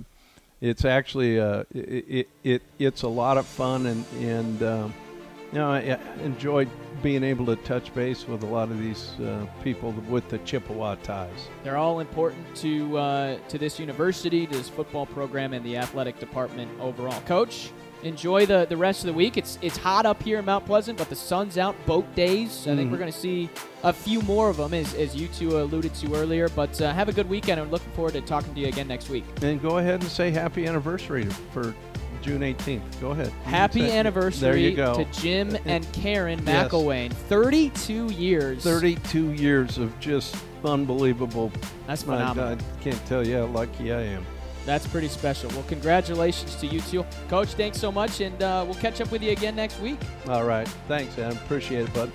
[0.61, 4.93] it's actually uh, it, it, it, it's a lot of fun, and and um,
[5.51, 6.69] you know, I enjoyed
[7.03, 10.95] being able to touch base with a lot of these uh, people with the Chippewa
[11.03, 11.49] ties.
[11.63, 16.19] They're all important to uh, to this university, to this football program, and the athletic
[16.19, 17.19] department overall.
[17.21, 17.71] Coach,
[18.03, 19.37] enjoy the, the rest of the week.
[19.37, 22.49] It's it's hot up here in Mount Pleasant, but the sun's out boat days.
[22.51, 22.71] Mm-hmm.
[22.71, 23.49] I think we're going to see
[23.83, 26.49] a few more of them, as, as you two alluded to earlier.
[26.49, 29.09] But uh, have a good weekend, I'm looking forward to talking to you again next
[29.09, 29.23] week.
[29.41, 31.73] And go ahead and say happy anniversary for
[32.21, 33.01] June 18th.
[33.01, 33.31] Go ahead.
[33.43, 34.95] Happy anniversary there you go.
[34.95, 37.09] to Jim and Karen McElwain.
[37.09, 37.19] Yes.
[37.23, 38.63] 32 years.
[38.63, 41.51] 32 years of just unbelievable.
[41.87, 42.49] That's phenomenal.
[42.49, 44.25] I, I can't tell you how lucky I am.
[44.65, 45.49] That's pretty special.
[45.51, 47.05] Well, congratulations to you two.
[47.27, 49.97] Coach, thanks so much, and uh, we'll catch up with you again next week.
[50.27, 50.67] All right.
[50.87, 51.37] Thanks, Adam.
[51.37, 52.11] Appreciate it, bud.